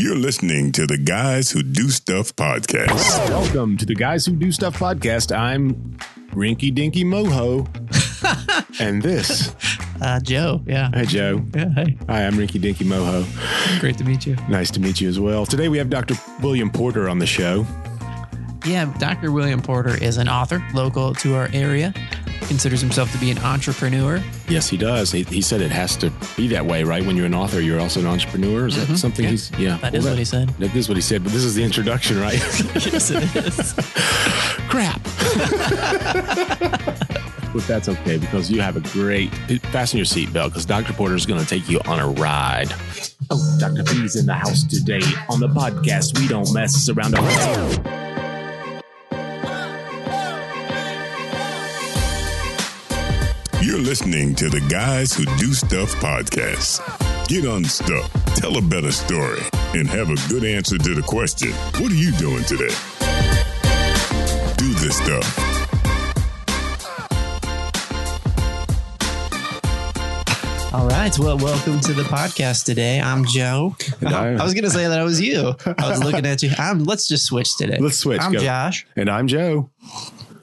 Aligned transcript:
You're 0.00 0.14
listening 0.14 0.70
to 0.72 0.86
the 0.86 0.96
Guys 0.96 1.50
Who 1.50 1.60
Do 1.60 1.88
Stuff 1.90 2.36
podcast. 2.36 3.28
Welcome 3.30 3.76
to 3.78 3.84
the 3.84 3.96
Guys 3.96 4.24
Who 4.26 4.36
Do 4.36 4.52
Stuff 4.52 4.78
podcast. 4.78 5.36
I'm 5.36 5.74
Rinky 6.30 6.72
Dinky 6.72 7.02
Moho. 7.02 7.66
and 8.80 9.02
this, 9.02 9.52
Uh, 10.00 10.20
Joe. 10.20 10.62
Yeah. 10.66 10.90
hey 10.94 11.04
Joe. 11.04 11.42
Yeah. 11.52 11.70
Hey. 11.70 11.98
Hi, 12.08 12.24
I'm 12.26 12.34
Rinky 12.34 12.60
Dinky 12.60 12.84
Moho. 12.84 13.26
Great 13.80 13.98
to 13.98 14.04
meet 14.04 14.24
you. 14.24 14.36
Nice 14.48 14.70
to 14.70 14.80
meet 14.80 15.00
you 15.00 15.08
as 15.08 15.18
well. 15.18 15.44
Today 15.44 15.68
we 15.68 15.78
have 15.78 15.90
Dr. 15.90 16.14
William 16.42 16.70
Porter 16.70 17.08
on 17.08 17.18
the 17.18 17.26
show. 17.26 17.66
Yeah. 18.64 18.94
Dr. 19.00 19.32
William 19.32 19.60
Porter 19.60 20.00
is 20.00 20.16
an 20.16 20.28
author 20.28 20.64
local 20.74 21.12
to 21.16 21.34
our 21.34 21.48
area. 21.52 21.92
Considers 22.48 22.80
himself 22.80 23.12
to 23.12 23.18
be 23.18 23.30
an 23.30 23.36
entrepreneur. 23.40 24.22
Yes, 24.48 24.70
he 24.70 24.78
does. 24.78 25.12
He, 25.12 25.22
he 25.24 25.42
said 25.42 25.60
it 25.60 25.70
has 25.70 25.96
to 25.98 26.10
be 26.34 26.48
that 26.48 26.64
way, 26.64 26.82
right? 26.82 27.04
When 27.04 27.14
you're 27.14 27.26
an 27.26 27.34
author, 27.34 27.60
you're 27.60 27.78
also 27.78 28.00
an 28.00 28.06
entrepreneur. 28.06 28.66
Is 28.66 28.76
that 28.76 28.86
mm-hmm. 28.86 28.94
something 28.94 29.24
Yeah. 29.24 29.30
he's, 29.30 29.50
yeah. 29.58 29.76
That 29.76 29.94
is 29.94 30.06
what 30.06 30.16
he 30.16 30.24
said. 30.24 30.48
That 30.58 30.74
is 30.74 30.88
what 30.88 30.96
he 30.96 31.02
said, 31.02 31.22
but 31.22 31.32
this 31.32 31.44
is 31.44 31.54
the 31.54 31.62
introduction, 31.62 32.18
right? 32.18 32.34
yes, 32.74 33.10
it 33.10 33.36
is. 33.36 33.74
Crap. 34.70 35.02
but 37.52 37.66
that's 37.66 37.90
okay 37.90 38.16
because 38.16 38.50
you 38.50 38.62
have 38.62 38.76
a 38.76 38.80
great, 38.92 39.28
fasten 39.66 39.98
your 39.98 40.06
seatbelt 40.06 40.48
because 40.48 40.64
Dr. 40.64 40.94
Porter 40.94 41.16
is 41.16 41.26
going 41.26 41.40
to 41.40 41.46
take 41.46 41.68
you 41.68 41.80
on 41.84 42.00
a 42.00 42.08
ride. 42.08 42.72
Oh, 43.30 43.56
Dr. 43.60 43.84
P's 43.84 44.16
in 44.16 44.24
the 44.24 44.32
house 44.32 44.64
today. 44.64 45.02
On 45.28 45.38
the 45.38 45.48
podcast, 45.48 46.18
we 46.18 46.26
don't 46.28 46.50
mess 46.54 46.88
around. 46.88 47.12
You're 53.68 53.80
listening 53.80 54.34
to 54.36 54.48
the 54.48 54.62
Guys 54.70 55.12
Who 55.12 55.26
Do 55.36 55.52
Stuff 55.52 55.92
podcast. 55.96 56.80
Get 57.28 57.44
unstuck, 57.44 58.10
tell 58.34 58.56
a 58.56 58.62
better 58.62 58.90
story, 58.90 59.42
and 59.74 59.86
have 59.86 60.08
a 60.08 60.14
good 60.30 60.42
answer 60.42 60.78
to 60.78 60.94
the 60.94 61.02
question 61.02 61.50
What 61.76 61.92
are 61.92 61.94
you 61.94 62.10
doing 62.12 62.44
today? 62.44 62.72
Do 64.56 64.72
this 64.80 64.96
stuff. 64.96 65.44
All 70.72 70.86
right. 70.88 71.14
Well, 71.18 71.36
welcome 71.36 71.78
to 71.80 71.92
the 71.92 72.04
podcast 72.04 72.64
today. 72.64 72.98
I'm 73.00 73.26
Joe. 73.26 73.76
And 74.00 74.08
I- 74.14 74.34
I 74.36 74.44
was 74.44 74.54
going 74.54 74.64
to 74.64 74.70
say 74.70 74.86
that 74.88 74.98
I 74.98 75.02
was 75.04 75.20
you. 75.20 75.54
I 75.66 75.90
was 75.90 76.02
looking 76.02 76.24
at 76.24 76.42
you. 76.42 76.50
I'm, 76.56 76.84
let's 76.84 77.06
just 77.06 77.26
switch 77.26 77.54
today. 77.58 77.76
Let's 77.78 77.98
switch. 77.98 78.20
I'm 78.22 78.32
Go. 78.32 78.38
Josh. 78.38 78.86
And 78.96 79.10
I'm 79.10 79.26
Joe. 79.28 79.70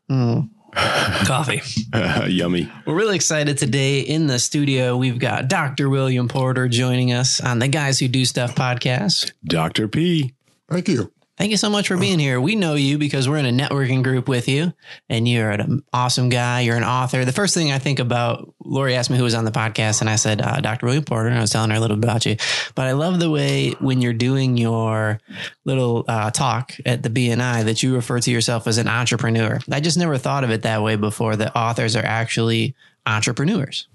Hmm. 0.09 0.41
Coffee. 0.75 1.61
yummy. 2.31 2.71
We're 2.85 2.95
really 2.95 3.15
excited 3.15 3.57
today 3.57 4.01
in 4.01 4.27
the 4.27 4.39
studio. 4.39 4.97
We've 4.97 5.19
got 5.19 5.47
Dr. 5.47 5.89
William 5.89 6.27
Porter 6.27 6.67
joining 6.67 7.13
us 7.13 7.39
on 7.39 7.59
the 7.59 7.67
Guys 7.67 7.99
Who 7.99 8.07
Do 8.07 8.25
Stuff 8.25 8.55
podcast. 8.55 9.31
Dr. 9.45 9.87
P. 9.87 10.33
Thank 10.69 10.89
you. 10.89 11.11
Thank 11.37 11.51
you 11.51 11.57
so 11.57 11.69
much 11.69 11.89
for 11.89 11.97
being 11.97 12.17
here. 12.17 12.39
We 12.39 12.55
know 12.55 12.75
you 12.75 12.97
because 12.97 13.27
we're 13.27 13.35
in 13.37 13.45
a 13.45 13.51
networking 13.67 14.03
group 14.03 14.29
with 14.29 14.47
you, 14.47 14.71
and 15.09 15.27
you're 15.27 15.51
an 15.51 15.83
awesome 15.91 16.29
guy. 16.29 16.61
You're 16.61 16.77
an 16.77 16.85
author. 16.85 17.25
The 17.25 17.33
first 17.33 17.53
thing 17.53 17.73
I 17.73 17.77
think 17.77 17.99
about, 17.99 18.53
Lori 18.63 18.95
asked 18.95 19.09
me 19.09 19.17
who 19.17 19.23
was 19.25 19.33
on 19.35 19.43
the 19.43 19.51
podcast, 19.51 19.99
and 19.99 20.09
I 20.09 20.15
said 20.15 20.41
uh, 20.41 20.61
Dr. 20.61 20.85
William 20.85 21.03
Porter, 21.03 21.27
and 21.27 21.37
I 21.37 21.41
was 21.41 21.51
telling 21.51 21.71
her 21.71 21.75
a 21.75 21.79
little 21.81 21.97
bit 21.97 22.05
about 22.09 22.25
you. 22.25 22.37
But 22.73 22.87
I 22.87 22.93
love 22.93 23.19
the 23.19 23.29
way 23.29 23.71
when 23.81 24.01
you're 24.01 24.13
doing 24.13 24.55
your 24.55 25.19
little 25.65 26.05
uh, 26.07 26.31
talk 26.31 26.71
at 26.85 27.03
the 27.03 27.09
BNI 27.09 27.65
that 27.65 27.83
you 27.83 27.95
refer 27.95 28.21
to 28.21 28.31
yourself 28.31 28.65
as 28.65 28.77
an 28.77 28.87
entrepreneur. 28.87 29.59
I 29.69 29.81
just 29.81 29.97
never 29.97 30.17
thought 30.17 30.45
of 30.45 30.51
it 30.51 30.61
that 30.61 30.83
way 30.83 30.95
before. 30.95 31.35
That 31.35 31.53
authors 31.53 31.97
are 31.97 32.05
actually 32.05 32.75
entrepreneurs. 33.05 33.87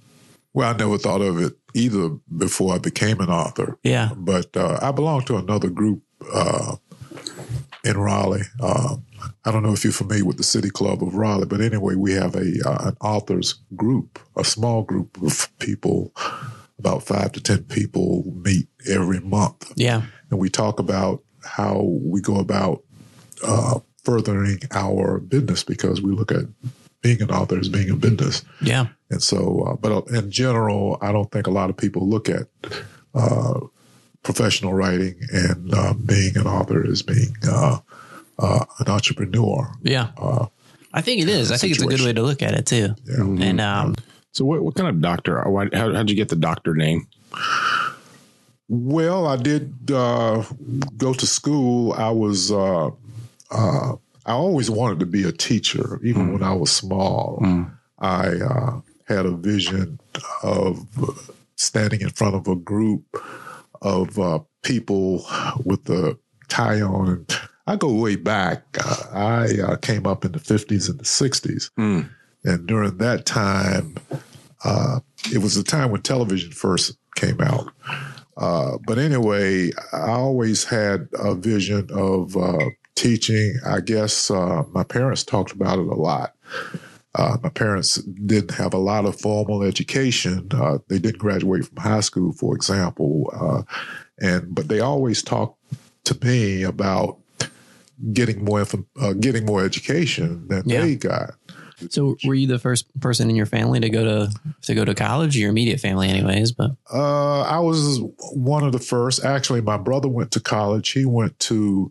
Well, 0.53 0.75
I 0.75 0.77
never 0.77 0.99
thought 0.99 1.21
of 1.23 1.41
it 1.41 1.55
either 1.73 2.11
before 2.37 2.75
I 2.75 2.79
became 2.79 3.21
an 3.21 3.31
author, 3.31 3.79
Yeah. 3.83 4.11
but 4.15 4.55
uh, 4.57 4.79
I 4.83 4.91
belong 4.91 5.25
to 5.27 5.37
another 5.37 5.71
group 5.71 6.03
uh, 6.35 6.77
in 7.85 7.97
Raleigh. 7.97 8.43
Uh, 8.61 8.97
I 9.45 9.51
don't 9.51 9.63
know 9.63 9.73
if 9.73 9.85
you're 9.85 9.93
familiar 9.93 10.25
with 10.25 10.37
the 10.37 10.43
City 10.43 10.71
Club 10.71 11.03
of 11.03 11.15
Raleigh, 11.15 11.47
but 11.47 11.61
anyway, 11.61 11.95
we 11.95 12.13
have 12.13 12.35
a 12.35 12.53
uh, 12.67 12.89
an 12.89 12.97
authors 13.01 13.55
group, 13.77 14.19
a 14.37 14.45
small 14.45 14.83
group 14.83 15.21
of 15.23 15.49
people, 15.59 16.13
about 16.79 17.03
five 17.03 17.33
to 17.33 17.41
ten 17.41 17.65
people 17.65 18.25
meet 18.45 18.69
every 18.89 19.21
month, 19.21 19.73
Yeah. 19.77 20.03
and 20.31 20.39
we 20.39 20.49
talk 20.51 20.79
about 20.79 21.23
how 21.45 21.83
we 22.05 22.21
go 22.21 22.37
about 22.37 22.83
uh, 23.47 23.81
furthering 24.05 24.61
our 24.73 25.19
business 25.21 25.65
because 25.65 26.01
we 26.03 26.13
look 26.13 26.31
at 26.33 26.45
being 27.03 27.23
an 27.23 27.31
author 27.31 27.59
as 27.59 27.69
being 27.71 27.89
a 27.91 27.97
business. 27.97 28.43
Yeah. 28.61 28.89
And 29.11 29.23
so, 29.23 29.63
uh, 29.67 29.77
but 29.77 30.07
in 30.09 30.31
general, 30.31 30.99
I 31.01 31.13
don't 31.13 31.31
think 31.31 31.47
a 31.47 31.51
lot 31.51 31.71
of 31.71 31.77
people 31.79 32.07
look 32.09 32.29
at 32.29 32.47
uh, 33.15 33.61
professional 34.23 34.75
writing 34.75 35.21
and 35.33 35.73
uh, 35.75 35.95
being 35.95 36.37
an 36.37 36.47
author 36.47 36.85
is 36.87 37.03
being 37.03 37.35
uh, 37.49 37.79
uh, 38.39 38.65
an 38.79 38.89
entrepreneur. 38.89 39.73
Yeah. 39.83 40.11
Uh, 40.17 40.47
I 40.93 41.01
think 41.01 41.23
it 41.23 41.29
is. 41.29 41.53
I 41.53 41.57
think 41.57 41.75
it's 41.75 41.83
a 41.83 41.87
good 41.87 42.01
way 42.01 42.13
to 42.13 42.23
look 42.23 42.43
at 42.43 42.55
it 42.55 42.67
too. 42.67 42.95
Yeah. 43.05 43.49
And 43.49 43.61
um, 43.61 43.95
So, 44.33 44.45
what, 44.45 44.63
what 44.63 44.75
kind 44.75 44.89
of 44.89 45.01
doctor? 45.01 45.43
how, 45.73 45.95
how'd 45.95 46.11
you 46.11 46.17
get 46.17 46.29
the 46.29 46.37
doctor 46.37 46.75
name? 46.75 47.07
Well, 48.69 49.27
I 49.27 49.37
did 49.37 49.91
uh, 49.91 50.45
go 50.97 51.13
to 51.13 51.27
school. 51.27 51.93
I 51.93 52.11
was, 52.11 52.53
uh, 52.53 52.91
uh, 53.51 53.93
I 54.27 54.33
always 54.33 54.71
wanted 54.71 55.01
to 55.01 55.07
be 55.07 55.25
a 55.25 55.33
teacher, 55.33 56.01
even 56.05 56.33
when 56.33 56.43
I 56.43 56.55
was 56.55 56.71
small. 56.71 57.45
I 57.99 58.29
uh, 58.29 58.81
had 59.07 59.27
a 59.27 59.33
vision 59.33 59.99
of 60.43 60.87
uh, 61.03 61.13
standing 61.57 62.01
in 62.01 62.11
front 62.11 62.37
of 62.37 62.47
a 62.47 62.55
group 62.55 63.05
of 63.83 64.19
uh, 64.19 64.41
people 64.63 65.25
with 65.65 65.85
the 65.85 66.19
tie 66.49 66.81
on. 66.81 67.27
I 67.67 67.77
go 67.77 67.93
way 67.93 68.17
back. 68.17 68.65
Uh, 68.79 69.05
I 69.13 69.61
uh, 69.61 69.77
came 69.77 70.07
up 70.07 70.25
in 70.25 70.33
the 70.33 70.39
50s 70.39 70.89
and 70.89 70.99
the 70.99 71.05
60s. 71.05 71.71
Mm. 71.79 72.11
And 72.45 72.67
during 72.67 72.99
that 72.99 73.27
time, 73.27 73.97
uh, 74.65 75.01
it 75.33 75.39
was 75.39 75.55
the 75.55 75.63
time 75.63 75.91
when 75.91 76.03
television 76.03 76.53
first 76.53 76.97
came 77.15 77.41
out. 77.41 77.73
Uh, 78.37 78.79
but 78.87 78.99
anyway, 78.99 79.71
I 79.93 80.11
always 80.11 80.65
had 80.65 81.09
a 81.13 81.35
vision 81.35 81.89
of 81.93 82.37
uh, 82.37 82.71
teaching. 82.95 83.55
I 83.67 83.81
guess 83.81 84.31
uh, 84.31 84.65
my 84.73 84.83
parents 84.83 85.25
talked 85.25 85.53
about 85.53 85.79
it 85.79 85.87
a 85.87 85.95
lot. 85.95 86.35
Uh, 87.15 87.37
my 87.43 87.49
parents 87.49 87.97
didn't 87.97 88.53
have 88.53 88.73
a 88.73 88.79
lot 88.79 89.05
of 89.05 89.19
formal 89.21 89.63
education. 89.65 90.47
Uh, 90.53 90.79
they 90.89 90.99
didn't 90.99 91.19
graduate 91.19 91.65
from 91.65 91.77
high 91.79 92.01
school, 92.01 92.33
for 92.33 92.55
example, 92.55 93.31
uh, 93.35 93.63
and 94.21 94.55
but 94.55 94.69
they 94.69 94.79
always 94.81 95.23
talked 95.23 95.59
to 96.05 96.17
me 96.25 96.63
about 96.63 97.19
getting 98.13 98.45
more 98.45 98.65
uh, 99.01 99.13
getting 99.15 99.45
more 99.45 99.65
education 99.65 100.47
than 100.49 100.63
Yeah. 100.67 100.83
they 100.83 100.95
got. 100.97 101.31
So 101.89 102.17
were 102.27 102.35
you 102.35 102.47
the 102.47 102.59
first 102.59 102.87
person 103.01 103.31
in 103.31 103.37
your 103.37 103.47
family 103.47 103.81
to 103.81 103.89
go 103.89 104.05
to 104.05 104.33
to 104.63 104.75
go 104.75 104.85
to 104.85 104.95
college? 104.95 105.37
Your 105.37 105.51
immediate 105.51 105.81
family, 105.81 106.09
anyways. 106.09 106.53
But 106.53 106.73
Uh, 106.93 107.41
I 107.41 107.59
was 107.59 108.01
one 108.35 108.63
of 108.65 108.73
the 108.73 108.79
first. 108.79 109.25
Actually, 109.25 109.63
my 109.63 109.79
brother 109.79 110.09
went 110.09 110.31
to 110.33 110.41
college. 110.41 110.91
He 110.91 111.05
went 111.07 111.39
to 111.41 111.91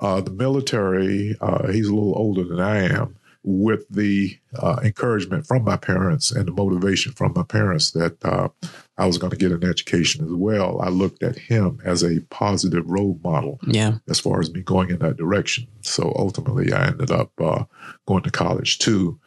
uh, 0.00 0.20
the 0.22 0.30
military. 0.30 1.36
Uh, 1.40 1.68
he's 1.70 1.88
a 1.88 1.94
little 1.94 2.14
older 2.16 2.42
than 2.42 2.58
I 2.58 2.84
am. 2.84 3.16
With 3.50 3.88
the 3.88 4.38
uh, 4.58 4.80
encouragement 4.84 5.46
from 5.46 5.64
my 5.64 5.78
parents 5.78 6.30
and 6.30 6.46
the 6.46 6.52
motivation 6.52 7.12
from 7.12 7.32
my 7.34 7.44
parents 7.44 7.92
that 7.92 8.22
uh, 8.22 8.48
I 8.98 9.06
was 9.06 9.16
going 9.16 9.30
to 9.30 9.38
get 9.38 9.52
an 9.52 9.64
education 9.64 10.22
as 10.22 10.32
well, 10.32 10.82
I 10.82 10.90
looked 10.90 11.22
at 11.22 11.38
him 11.38 11.80
as 11.82 12.02
a 12.02 12.20
positive 12.28 12.84
role 12.86 13.18
model 13.24 13.58
yeah, 13.66 13.98
as 14.06 14.20
far 14.20 14.40
as 14.40 14.52
me 14.52 14.60
going 14.60 14.90
in 14.90 14.98
that 14.98 15.16
direction. 15.16 15.66
So 15.80 16.12
ultimately, 16.14 16.74
I 16.74 16.88
ended 16.88 17.10
up 17.10 17.32
uh, 17.40 17.64
going 18.06 18.22
to 18.24 18.30
college 18.30 18.80
too. 18.80 19.18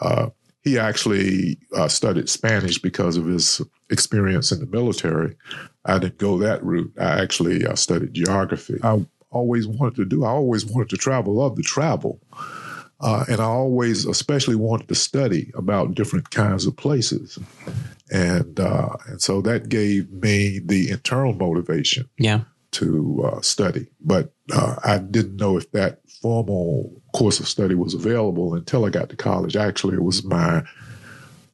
Uh, 0.00 0.30
he 0.62 0.78
actually 0.78 1.58
uh, 1.76 1.88
studied 1.88 2.30
Spanish 2.30 2.78
because 2.78 3.18
of 3.18 3.26
his 3.26 3.60
experience 3.90 4.52
in 4.52 4.60
the 4.60 4.66
military. 4.66 5.36
I 5.84 5.98
didn't 5.98 6.18
go 6.18 6.38
that 6.38 6.64
route. 6.64 6.92
I 6.98 7.20
actually 7.22 7.66
uh, 7.66 7.74
studied 7.74 8.14
geography. 8.14 8.78
I 8.82 9.04
always 9.30 9.66
wanted 9.66 9.96
to 9.96 10.04
do. 10.06 10.24
I 10.24 10.30
always 10.30 10.64
wanted 10.64 10.88
to 10.90 10.96
travel. 10.96 11.34
Love 11.34 11.56
to 11.56 11.62
travel. 11.62 12.20
Uh, 13.00 13.24
and 13.28 13.40
I 13.40 13.44
always, 13.44 14.06
especially, 14.06 14.56
wanted 14.56 14.88
to 14.88 14.94
study 14.94 15.52
about 15.54 15.94
different 15.94 16.30
kinds 16.30 16.66
of 16.66 16.76
places, 16.76 17.38
and 18.10 18.58
uh, 18.58 18.96
and 19.06 19.20
so 19.20 19.42
that 19.42 19.68
gave 19.68 20.10
me 20.10 20.60
the 20.64 20.90
internal 20.90 21.34
motivation 21.34 22.08
yeah, 22.18 22.40
to 22.72 23.22
uh, 23.26 23.40
study. 23.42 23.88
But 24.00 24.32
uh, 24.52 24.76
I 24.82 24.98
didn't 24.98 25.36
know 25.36 25.58
if 25.58 25.70
that 25.72 26.00
formal 26.22 27.02
course 27.12 27.38
of 27.38 27.48
study 27.48 27.74
was 27.74 27.92
available 27.92 28.54
until 28.54 28.86
I 28.86 28.90
got 28.90 29.10
to 29.10 29.16
college. 29.16 29.56
Actually, 29.56 29.96
it 29.96 30.02
was 30.02 30.24
my 30.24 30.62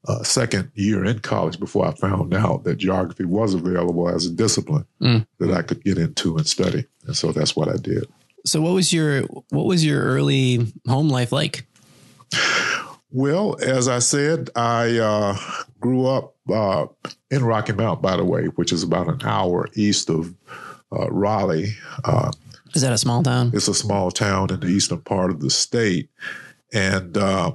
uh, 0.06 0.22
second 0.22 0.70
year 0.74 1.04
in 1.04 1.18
college 1.20 1.58
before 1.58 1.86
I 1.86 1.94
found 1.94 2.34
out 2.34 2.64
that 2.64 2.76
geography 2.76 3.24
was 3.24 3.54
available 3.54 4.08
as 4.08 4.26
a 4.26 4.30
discipline 4.30 4.86
Mm. 5.00 5.26
that 5.38 5.50
I 5.52 5.62
could 5.62 5.82
get 5.82 5.98
into 5.98 6.36
and 6.36 6.46
study. 6.46 6.86
And 7.06 7.16
so 7.16 7.32
that's 7.32 7.56
what 7.56 7.68
I 7.68 7.76
did. 7.76 8.06
So 8.44 8.60
what 8.60 8.74
was 8.74 8.92
your 8.92 9.22
what 9.50 9.66
was 9.66 9.84
your 9.84 10.02
early 10.02 10.72
home 10.88 11.08
life 11.08 11.32
like? 11.32 11.66
Well, 13.10 13.58
as 13.60 13.88
I 13.88 13.98
said, 13.98 14.48
I 14.56 14.96
uh, 14.98 15.36
grew 15.80 16.06
up 16.06 16.34
uh, 16.50 16.86
in 17.30 17.44
Rocky 17.44 17.72
Mount, 17.72 18.00
by 18.00 18.16
the 18.16 18.24
way, 18.24 18.46
which 18.46 18.72
is 18.72 18.82
about 18.82 19.08
an 19.08 19.20
hour 19.22 19.68
east 19.74 20.08
of 20.08 20.34
uh, 20.90 21.10
Raleigh. 21.10 21.74
Uh, 22.04 22.32
Is 22.74 22.80
that 22.80 22.92
a 22.92 22.98
small 22.98 23.22
town? 23.22 23.50
it's 23.52 23.68
a 23.68 23.74
small 23.74 24.10
town 24.10 24.50
in 24.50 24.60
the 24.60 24.68
eastern 24.68 25.00
part 25.02 25.30
of 25.30 25.40
the 25.40 25.50
state. 25.50 26.08
And 26.72 27.18
uh, 27.18 27.52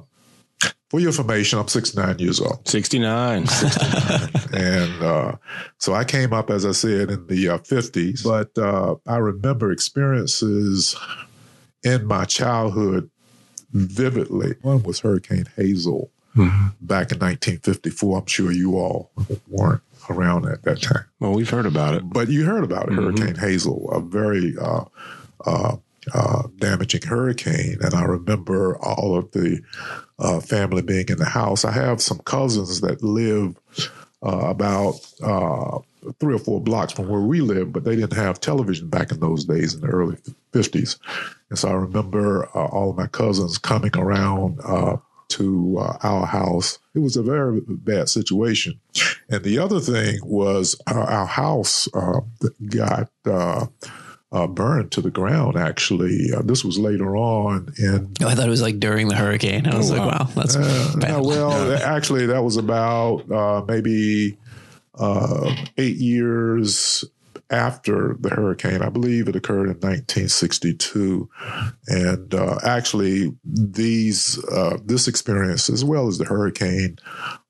for 0.88 1.00
your 1.00 1.08
information, 1.10 1.58
I'm 1.58 1.68
69 1.68 2.18
years 2.18 2.40
old. 2.40 2.66
69. 2.66 3.38
and 4.54 5.02
uh, 5.02 5.36
so 5.78 5.94
I 5.94 6.04
came 6.04 6.32
up, 6.32 6.50
as 6.50 6.64
I 6.64 6.72
said, 6.72 7.10
in 7.10 7.26
the 7.26 7.48
uh, 7.50 7.58
50s. 7.58 8.24
But 8.24 8.56
uh, 8.60 8.96
I 9.06 9.16
remember 9.18 9.70
experiences 9.70 10.96
in 11.84 12.06
my 12.06 12.24
childhood 12.24 13.10
vividly. 13.72 14.54
One 14.62 14.82
was 14.82 15.00
Hurricane 15.00 15.46
Hazel 15.56 16.10
back 16.80 17.10
in 17.10 17.18
1954. 17.18 18.18
I'm 18.18 18.26
sure 18.26 18.52
you 18.52 18.76
all 18.76 19.10
weren't 19.48 19.82
around 20.08 20.46
at 20.46 20.62
that 20.62 20.80
time. 20.80 21.04
well, 21.18 21.32
we've 21.32 21.50
heard 21.50 21.66
about 21.66 21.94
it. 21.94 22.08
But 22.08 22.28
you 22.28 22.44
heard 22.44 22.64
about 22.64 22.88
it, 22.88 22.94
Hurricane 22.94 23.34
Hazel, 23.34 23.90
a 23.90 24.00
very 24.00 24.54
uh, 26.14 26.44
damaging 26.56 27.02
hurricane. 27.02 27.78
And 27.80 27.94
I 27.94 28.04
remember 28.04 28.78
all 28.78 29.16
of 29.16 29.30
the 29.32 29.60
uh, 30.18 30.40
family 30.40 30.82
being 30.82 31.06
in 31.08 31.18
the 31.18 31.24
house. 31.24 31.64
I 31.64 31.72
have 31.72 32.02
some 32.02 32.18
cousins 32.18 32.80
that 32.80 33.02
live 33.02 33.56
uh, 34.22 34.48
about 34.48 34.94
uh, 35.22 35.78
three 36.20 36.34
or 36.34 36.38
four 36.38 36.60
blocks 36.60 36.92
from 36.92 37.08
where 37.08 37.20
we 37.20 37.40
live, 37.40 37.72
but 37.72 37.84
they 37.84 37.96
didn't 37.96 38.14
have 38.16 38.40
television 38.40 38.88
back 38.88 39.12
in 39.12 39.20
those 39.20 39.44
days 39.44 39.74
in 39.74 39.80
the 39.80 39.88
early 39.88 40.16
50s. 40.52 40.98
And 41.50 41.58
so 41.58 41.68
I 41.68 41.72
remember 41.72 42.48
uh, 42.54 42.66
all 42.66 42.90
of 42.90 42.96
my 42.96 43.06
cousins 43.06 43.58
coming 43.58 43.96
around 43.96 44.60
uh, 44.64 44.96
to 45.28 45.78
uh, 45.78 45.98
our 46.02 46.26
house. 46.26 46.78
It 46.94 47.00
was 47.00 47.16
a 47.16 47.22
very 47.22 47.60
bad 47.66 48.08
situation. 48.08 48.80
And 49.28 49.44
the 49.44 49.58
other 49.58 49.80
thing 49.80 50.18
was 50.22 50.80
our 50.86 51.26
house 51.26 51.88
uh, 51.94 52.20
got 52.68 53.10
uh, 54.30 54.46
burned 54.46 54.92
to 54.92 55.00
the 55.00 55.10
ground, 55.10 55.56
actually. 55.56 56.30
Uh, 56.36 56.42
this 56.42 56.64
was 56.64 56.78
later 56.78 57.16
on 57.16 57.72
and 57.78 58.16
Oh, 58.22 58.28
I 58.28 58.34
thought 58.34 58.46
it 58.46 58.50
was 58.50 58.62
like 58.62 58.78
during 58.78 59.08
the 59.08 59.16
hurricane. 59.16 59.66
I 59.66 59.76
was 59.76 59.90
like, 59.90 60.00
wow, 60.00 60.28
that's 60.34 60.56
Uh, 60.56 60.94
no, 60.96 61.22
well, 61.22 61.72
actually, 61.82 62.26
that 62.26 62.42
was 62.44 62.56
about 62.56 63.30
uh, 63.30 63.64
maybe 63.66 64.36
uh, 64.98 65.54
eight 65.78 65.96
years 65.96 67.04
after 67.50 68.16
the 68.20 68.28
hurricane. 68.28 68.82
I 68.82 68.90
believe 68.90 69.28
it 69.28 69.36
occurred 69.36 69.68
in 69.70 69.80
1962, 69.80 71.30
and 71.86 72.34
uh, 72.34 72.58
actually, 72.62 73.32
these 73.44 74.38
uh, 74.52 74.76
this 74.84 75.08
experience, 75.08 75.70
as 75.70 75.82
well 75.84 76.08
as 76.08 76.18
the 76.18 76.26
hurricane, 76.26 76.98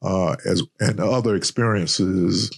uh, 0.03 0.37
as 0.47 0.63
and 0.79 1.01
other 1.01 1.35
experiences. 1.35 2.51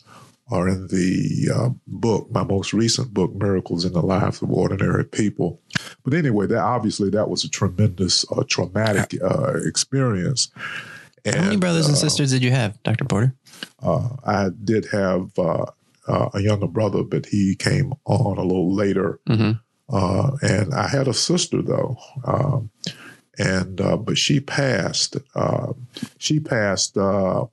Are 0.50 0.68
in 0.68 0.88
the 0.88 1.48
uh, 1.54 1.68
book, 1.86 2.28
my 2.30 2.42
most 2.42 2.72
recent 2.72 3.14
book, 3.14 3.32
Miracles 3.34 3.84
in 3.84 3.92
the 3.92 4.02
Lives 4.02 4.42
of 4.42 4.50
Ordinary 4.50 5.04
People. 5.04 5.60
But 6.04 6.14
anyway, 6.14 6.46
that 6.48 6.58
obviously 6.58 7.08
that 7.10 7.28
was 7.30 7.44
a 7.44 7.48
tremendous, 7.48 8.24
uh, 8.32 8.42
traumatic 8.48 9.14
uh, 9.22 9.54
experience. 9.64 10.50
And, 11.24 11.36
How 11.36 11.42
many 11.44 11.56
brothers 11.56 11.86
and 11.86 11.94
uh, 11.96 11.98
sisters 12.00 12.30
did 12.32 12.42
you 12.42 12.50
have, 12.50 12.82
Dr. 12.82 13.04
Porter? 13.04 13.34
uh, 13.82 14.08
I 14.24 14.48
did 14.64 14.86
have 14.86 15.30
uh, 15.38 15.66
uh, 16.08 16.30
a 16.34 16.40
younger 16.40 16.66
brother, 16.66 17.02
but 17.04 17.26
he 17.26 17.54
came 17.54 17.92
on 18.06 18.38
a 18.38 18.42
little 18.42 18.74
later. 18.74 19.20
hmm 19.26 19.52
Uh, 19.92 20.30
and 20.42 20.72
I 20.74 20.86
had 20.88 21.08
a 21.08 21.12
sister 21.14 21.62
though, 21.62 21.96
um, 22.24 22.70
and 23.38 23.80
uh, 23.80 23.96
but 23.96 24.18
she 24.18 24.40
passed. 24.40 25.16
Uh, 25.34 25.72
she 26.18 26.40
passed 26.40 26.96
uh, 26.96 27.46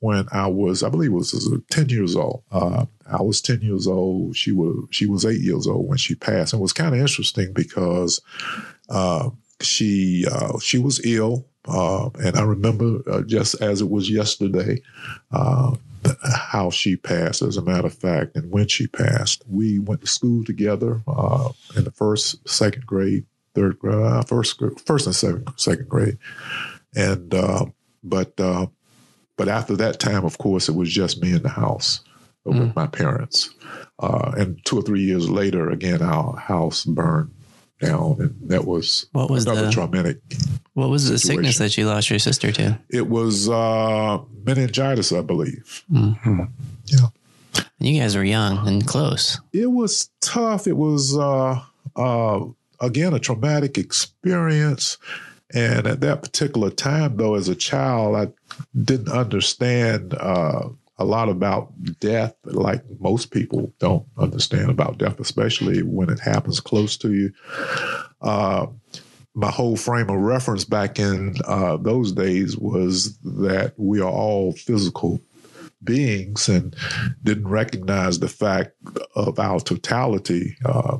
when 0.00 0.26
I 0.32 0.46
was, 0.46 0.82
I 0.82 0.88
believe, 0.88 1.12
it 1.12 1.14
was 1.14 1.52
ten 1.70 1.88
years 1.88 2.16
old. 2.16 2.42
Uh, 2.50 2.86
I 3.06 3.22
was 3.22 3.40
ten 3.40 3.60
years 3.60 3.86
old. 3.86 4.36
She 4.36 4.52
was 4.52 4.86
she 4.90 5.06
was 5.06 5.24
eight 5.24 5.40
years 5.40 5.66
old 5.66 5.88
when 5.88 5.98
she 5.98 6.14
passed. 6.14 6.52
And 6.52 6.60
it 6.60 6.62
was 6.62 6.72
kind 6.72 6.94
of 6.94 7.00
interesting 7.00 7.52
because 7.52 8.20
uh, 8.88 9.30
she 9.60 10.26
uh, 10.30 10.58
she 10.58 10.78
was 10.78 11.04
ill, 11.04 11.46
and 11.66 12.36
I 12.36 12.42
remember 12.42 13.22
just 13.24 13.60
as 13.62 13.80
it 13.80 13.90
was 13.90 14.10
yesterday. 14.10 14.82
Uh, 15.30 15.74
how 16.24 16.70
she 16.70 16.96
passed, 16.96 17.42
as 17.42 17.58
a 17.58 17.62
matter 17.62 17.86
of 17.86 17.94
fact, 17.94 18.34
and 18.34 18.50
when 18.50 18.66
she 18.66 18.86
passed. 18.86 19.44
We 19.46 19.78
went 19.78 20.00
to 20.00 20.06
school 20.06 20.44
together 20.44 21.02
uh, 21.06 21.50
in 21.76 21.84
the 21.84 21.90
first, 21.90 22.48
second 22.48 22.86
grade, 22.86 23.26
third 23.54 23.78
grade, 23.78 23.94
uh, 23.94 24.22
first, 24.22 24.62
first 24.84 25.06
and 25.06 25.14
second, 25.14 25.48
second 25.56 25.88
grade, 25.88 26.18
and 26.94 27.32
uh, 27.34 27.64
but 28.02 28.38
uh, 28.40 28.66
but 29.36 29.48
after 29.48 29.76
that 29.76 29.98
time, 30.00 30.24
of 30.24 30.38
course, 30.38 30.68
it 30.68 30.74
was 30.74 30.90
just 30.90 31.20
me 31.22 31.32
in 31.32 31.42
the 31.42 31.48
house 31.48 32.00
with 32.44 32.74
my 32.74 32.86
parents. 32.86 33.50
Uh, 33.98 34.32
and 34.36 34.58
two 34.64 34.78
or 34.78 34.82
three 34.82 35.02
years 35.02 35.28
later, 35.30 35.70
again, 35.70 36.02
our 36.02 36.36
house 36.36 36.84
burned 36.84 37.30
down, 37.80 38.16
and 38.18 38.34
that 38.50 38.64
was 38.66 39.06
What 39.12 39.30
was 39.30 39.46
another 39.46 39.66
the 39.66 39.72
traumatic. 39.72 40.18
what 40.74 40.88
was 40.90 41.08
the 41.08 41.18
sickness 41.18 41.58
that 41.58 41.76
you 41.78 41.86
lost 41.86 42.10
your 42.10 42.18
sister 42.18 42.50
to? 42.52 42.78
It 42.88 43.08
was 43.08 43.48
uh, 43.48 44.18
meningitis, 44.44 45.12
I 45.12 45.20
believe. 45.22 45.84
Mm. 45.92 46.48
Yeah. 46.86 47.06
And 47.78 47.88
you 47.88 48.00
guys 48.00 48.16
were 48.16 48.24
young 48.24 48.66
and 48.66 48.86
close. 48.86 49.40
it 49.52 49.70
was 49.70 50.10
tough. 50.20 50.66
It 50.66 50.76
was 50.76 51.16
uh, 51.16 51.60
uh, 51.96 52.40
again 52.80 53.14
a 53.14 53.18
traumatic 53.18 53.78
experience, 53.78 54.98
and 55.52 55.86
at 55.86 56.00
that 56.00 56.22
particular 56.22 56.70
time, 56.70 57.16
though, 57.16 57.34
as 57.34 57.48
a 57.48 57.54
child, 57.54 58.16
I 58.16 58.28
didn't 58.82 59.12
understand 59.12 60.14
uh, 60.14 60.68
a 60.98 61.04
lot 61.04 61.28
about 61.28 61.72
death, 61.98 62.34
like 62.44 62.84
most 63.00 63.30
people 63.30 63.72
don't 63.78 64.06
understand 64.18 64.70
about 64.70 64.98
death, 64.98 65.18
especially 65.18 65.82
when 65.82 66.10
it 66.10 66.20
happens 66.20 66.60
close 66.60 66.96
to 66.98 67.12
you. 67.12 67.32
Uh, 68.20 68.66
my 69.34 69.50
whole 69.50 69.76
frame 69.76 70.10
of 70.10 70.16
reference 70.16 70.64
back 70.64 70.98
in 70.98 71.34
uh, 71.46 71.76
those 71.78 72.12
days 72.12 72.56
was 72.56 73.16
that 73.18 73.72
we 73.76 74.00
are 74.00 74.10
all 74.10 74.52
physical 74.52 75.20
beings 75.82 76.48
and 76.48 76.76
didn't 77.22 77.48
recognize 77.48 78.18
the 78.18 78.28
fact 78.28 78.74
of 79.14 79.38
our 79.38 79.60
totality 79.60 80.56
uh, 80.66 80.98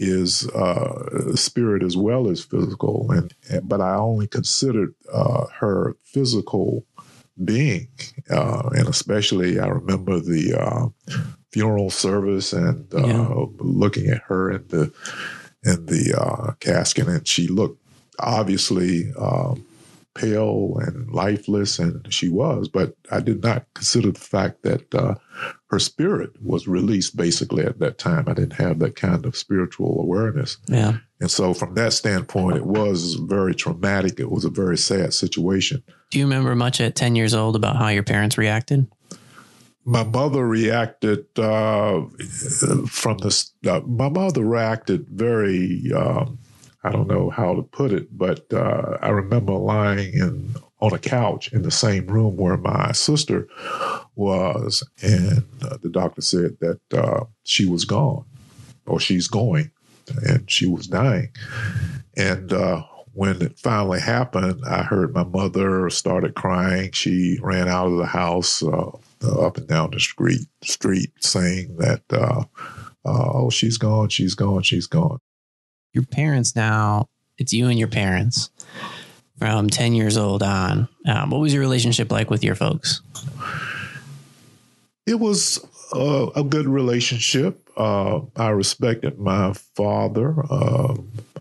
is 0.00 0.48
uh, 0.50 1.36
spirit 1.36 1.82
as 1.82 1.96
well 1.96 2.28
as 2.28 2.42
physical. 2.42 3.10
And, 3.12 3.34
and 3.50 3.68
but 3.68 3.80
I 3.80 3.94
only 3.94 4.26
considered 4.26 4.94
uh, 5.12 5.44
her 5.60 5.94
physical 6.04 6.84
being, 7.44 7.88
uh, 8.30 8.70
and 8.72 8.88
especially 8.88 9.60
I 9.60 9.68
remember 9.68 10.18
the 10.18 10.54
uh, 10.58 10.88
funeral 11.52 11.90
service 11.90 12.52
and 12.52 12.92
uh, 12.94 13.06
Yeah. 13.06 13.44
looking 13.58 14.08
at 14.08 14.22
her 14.28 14.50
in 14.50 14.64
the 14.68 14.92
in 15.62 15.86
the 15.86 16.14
uh, 16.18 16.52
casket, 16.60 17.06
and 17.06 17.28
she 17.28 17.46
looked 17.46 17.78
obviously. 18.18 19.12
Um, 19.18 19.64
pale 20.14 20.76
and 20.80 21.10
lifeless, 21.10 21.78
and 21.78 22.12
she 22.12 22.28
was. 22.28 22.68
But 22.68 22.94
I 23.10 23.20
did 23.20 23.42
not 23.42 23.66
consider 23.74 24.10
the 24.10 24.20
fact 24.20 24.62
that 24.62 24.94
uh, 24.94 25.14
her 25.70 25.78
spirit 25.78 26.30
was 26.42 26.66
released 26.66 27.16
basically 27.16 27.64
at 27.64 27.78
that 27.78 27.98
time. 27.98 28.24
I 28.28 28.34
didn't 28.34 28.54
have 28.54 28.78
that 28.80 28.96
kind 28.96 29.24
of 29.24 29.36
spiritual 29.36 30.00
awareness. 30.00 30.58
Yeah. 30.66 30.98
And 31.20 31.30
so, 31.30 31.54
from 31.54 31.74
that 31.74 31.92
standpoint, 31.92 32.56
it 32.56 32.66
was 32.66 33.14
very 33.14 33.54
traumatic. 33.54 34.18
It 34.18 34.30
was 34.30 34.44
a 34.44 34.50
very 34.50 34.78
sad 34.78 35.14
situation. 35.14 35.82
Do 36.10 36.18
you 36.18 36.24
remember 36.24 36.54
much 36.54 36.80
at 36.80 36.96
10 36.96 37.14
years 37.14 37.34
old 37.34 37.56
about 37.56 37.76
how 37.76 37.88
your 37.88 38.02
parents 38.02 38.36
reacted? 38.36 38.86
My 39.84 40.04
mother 40.04 40.46
reacted 40.46 41.26
uh, 41.38 42.02
from 42.86 43.18
this. 43.18 43.52
Uh, 43.66 43.80
my 43.80 44.08
mother 44.08 44.44
reacted 44.44 45.06
very. 45.08 45.90
Um, 45.94 46.39
I 46.82 46.90
don't 46.90 47.08
know 47.08 47.28
how 47.30 47.54
to 47.54 47.62
put 47.62 47.92
it, 47.92 48.16
but 48.16 48.52
uh, 48.52 48.98
I 49.02 49.10
remember 49.10 49.52
lying 49.52 50.14
in 50.14 50.54
on 50.80 50.94
a 50.94 50.98
couch 50.98 51.52
in 51.52 51.62
the 51.62 51.70
same 51.70 52.06
room 52.06 52.36
where 52.36 52.56
my 52.56 52.92
sister 52.92 53.46
was, 54.14 54.82
and 55.02 55.44
uh, 55.62 55.76
the 55.82 55.90
doctor 55.90 56.22
said 56.22 56.56
that 56.60 56.80
uh, 56.92 57.24
she 57.44 57.66
was 57.66 57.84
gone, 57.84 58.24
or 58.86 58.98
she's 58.98 59.28
going, 59.28 59.70
and 60.26 60.50
she 60.50 60.66
was 60.66 60.86
dying. 60.86 61.28
And 62.16 62.50
uh, 62.52 62.82
when 63.12 63.42
it 63.42 63.58
finally 63.58 64.00
happened, 64.00 64.62
I 64.66 64.82
heard 64.82 65.14
my 65.14 65.24
mother 65.24 65.90
started 65.90 66.34
crying. 66.34 66.92
She 66.92 67.38
ran 67.42 67.68
out 67.68 67.88
of 67.88 67.98
the 67.98 68.06
house, 68.06 68.62
uh, 68.62 68.92
up 69.38 69.58
and 69.58 69.68
down 69.68 69.90
the 69.90 70.00
street, 70.00 70.48
street, 70.62 71.12
saying 71.20 71.76
that, 71.76 72.02
uh, 72.10 72.44
uh, 73.04 73.32
"Oh, 73.34 73.50
she's 73.50 73.76
gone, 73.76 74.08
she's 74.08 74.34
gone, 74.34 74.62
she's 74.62 74.86
gone." 74.86 75.18
Your 75.92 76.04
parents 76.04 76.54
now, 76.54 77.08
it's 77.38 77.52
you 77.52 77.68
and 77.68 77.78
your 77.78 77.88
parents 77.88 78.50
from 79.38 79.68
10 79.68 79.94
years 79.94 80.16
old 80.16 80.42
on. 80.42 80.88
Um, 81.06 81.30
what 81.30 81.40
was 81.40 81.52
your 81.52 81.62
relationship 81.62 82.12
like 82.12 82.30
with 82.30 82.44
your 82.44 82.54
folks? 82.54 83.00
It 85.06 85.18
was 85.18 85.58
uh, 85.94 86.26
a 86.36 86.44
good 86.44 86.66
relationship. 86.66 87.68
Uh, 87.76 88.20
I 88.36 88.50
respected 88.50 89.18
my 89.18 89.54
father. 89.54 90.44
Uh, 90.48 90.96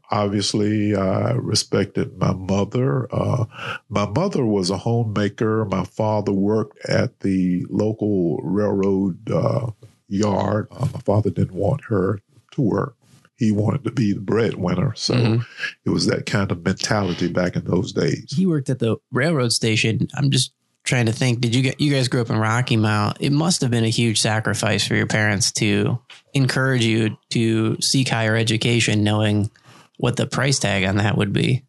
obviously, 0.09 0.95
I 0.95 1.33
respected 1.33 2.17
my 2.17 2.33
mother. 2.33 3.13
Uh, 3.13 3.45
my 3.89 4.07
mother 4.07 4.45
was 4.45 4.69
a 4.69 4.77
homemaker. 4.77 5.65
My 5.65 5.83
father 5.83 6.31
worked 6.31 6.83
at 6.85 7.19
the 7.19 7.65
local 7.69 8.37
railroad 8.41 9.29
uh, 9.29 9.71
yard. 10.07 10.67
Uh, 10.71 10.87
my 10.93 11.01
father 11.01 11.29
didn't 11.29 11.53
want 11.53 11.83
her 11.85 12.19
to 12.51 12.61
work. 12.61 12.95
He 13.39 13.51
wanted 13.51 13.85
to 13.85 13.91
be 13.91 14.11
the 14.13 14.19
breadwinner. 14.19 14.93
So 14.95 15.15
Mhm. 15.15 15.45
it 15.85 15.89
was 15.89 16.05
that 16.07 16.25
kind 16.27 16.51
of 16.51 16.63
mentality 16.63 17.27
back 17.29 17.55
in 17.55 17.63
those 17.63 17.93
days. 17.93 18.25
He 18.35 18.45
worked 18.45 18.69
at 18.69 18.79
the 18.79 18.97
railroad 19.11 19.53
station. 19.53 20.07
I'm 20.13 20.29
just 20.29 20.51
trying 20.83 21.05
to 21.05 21.13
think. 21.13 21.39
Did 21.39 21.55
you 21.55 21.61
get 21.61 21.79
you 21.79 21.91
guys 21.91 22.09
grew 22.09 22.19
up 22.21 22.29
in 22.29 22.37
Rocky 22.37 22.75
Mount? 22.75 23.17
It 23.21 23.31
must 23.31 23.61
have 23.61 23.71
been 23.71 23.85
a 23.85 23.89
huge 23.89 24.19
sacrifice 24.19 24.85
for 24.85 24.95
your 24.95 25.05
parents 25.07 25.51
to 25.53 25.99
encourage 26.33 26.83
you 26.83 27.17
to 27.29 27.77
seek 27.79 28.09
higher 28.09 28.35
education, 28.35 29.03
knowing 29.03 29.49
what 29.97 30.17
the 30.17 30.27
price 30.27 30.59
tag 30.59 30.83
on 30.83 30.97
that 30.97 31.17
would 31.17 31.31
be. 31.31 31.63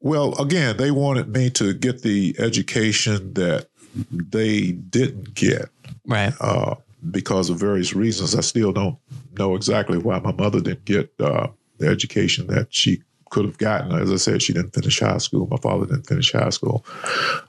Well, 0.00 0.34
again, 0.40 0.76
they 0.76 0.90
wanted 0.90 1.28
me 1.34 1.50
to 1.50 1.72
get 1.74 2.02
the 2.02 2.34
education 2.38 3.34
that 3.34 3.68
they 4.10 4.72
didn't 4.72 5.34
get. 5.34 5.68
Right. 6.06 6.32
uh, 6.40 6.74
because 7.10 7.50
of 7.50 7.58
various 7.58 7.94
reasons. 7.94 8.34
I 8.34 8.40
still 8.40 8.72
don't 8.72 8.98
know 9.38 9.54
exactly 9.54 9.98
why 9.98 10.18
my 10.20 10.32
mother 10.32 10.60
didn't 10.60 10.84
get 10.84 11.12
uh, 11.20 11.48
the 11.78 11.88
education 11.88 12.46
that 12.48 12.72
she 12.74 13.02
could 13.30 13.44
have 13.44 13.58
gotten. 13.58 13.92
As 13.92 14.12
I 14.12 14.16
said, 14.16 14.42
she 14.42 14.52
didn't 14.52 14.74
finish 14.74 15.00
high 15.00 15.18
school. 15.18 15.48
My 15.50 15.56
father 15.56 15.86
didn't 15.86 16.06
finish 16.06 16.32
high 16.32 16.50
school. 16.50 16.86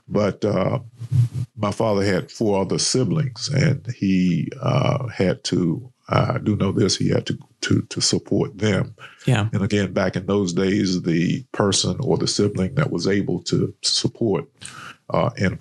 But 0.08 0.44
uh, 0.44 0.80
my 1.56 1.70
father 1.70 2.04
had 2.04 2.30
four 2.30 2.60
other 2.60 2.78
siblings, 2.78 3.48
and 3.48 3.86
he 3.94 4.50
uh, 4.60 5.06
had 5.08 5.44
to. 5.44 5.92
I 6.08 6.38
do 6.38 6.54
know 6.56 6.70
this. 6.72 6.96
He 6.96 7.08
had 7.08 7.26
to, 7.26 7.38
to 7.62 7.82
to 7.82 8.00
support 8.00 8.58
them. 8.58 8.94
Yeah. 9.26 9.48
And 9.52 9.62
again, 9.62 9.92
back 9.92 10.16
in 10.16 10.26
those 10.26 10.52
days, 10.52 11.02
the 11.02 11.44
person 11.52 11.96
or 12.00 12.16
the 12.16 12.28
sibling 12.28 12.74
that 12.74 12.90
was 12.90 13.06
able 13.06 13.42
to 13.44 13.74
support 13.82 14.48
uh, 15.10 15.30
in 15.36 15.58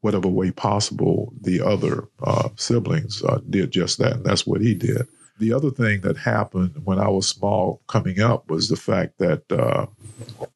whatever 0.00 0.28
way 0.28 0.50
possible 0.50 1.32
the 1.40 1.60
other 1.60 2.08
uh, 2.22 2.48
siblings 2.56 3.22
uh, 3.24 3.40
did 3.50 3.70
just 3.70 3.98
that. 3.98 4.12
And 4.12 4.24
that's 4.24 4.46
what 4.46 4.60
he 4.60 4.74
did. 4.74 5.08
The 5.38 5.52
other 5.52 5.70
thing 5.70 6.00
that 6.00 6.16
happened 6.16 6.82
when 6.84 6.98
I 6.98 7.08
was 7.08 7.28
small 7.28 7.80
coming 7.86 8.20
up 8.20 8.50
was 8.50 8.68
the 8.68 8.76
fact 8.76 9.18
that 9.18 9.50
uh, 9.52 9.86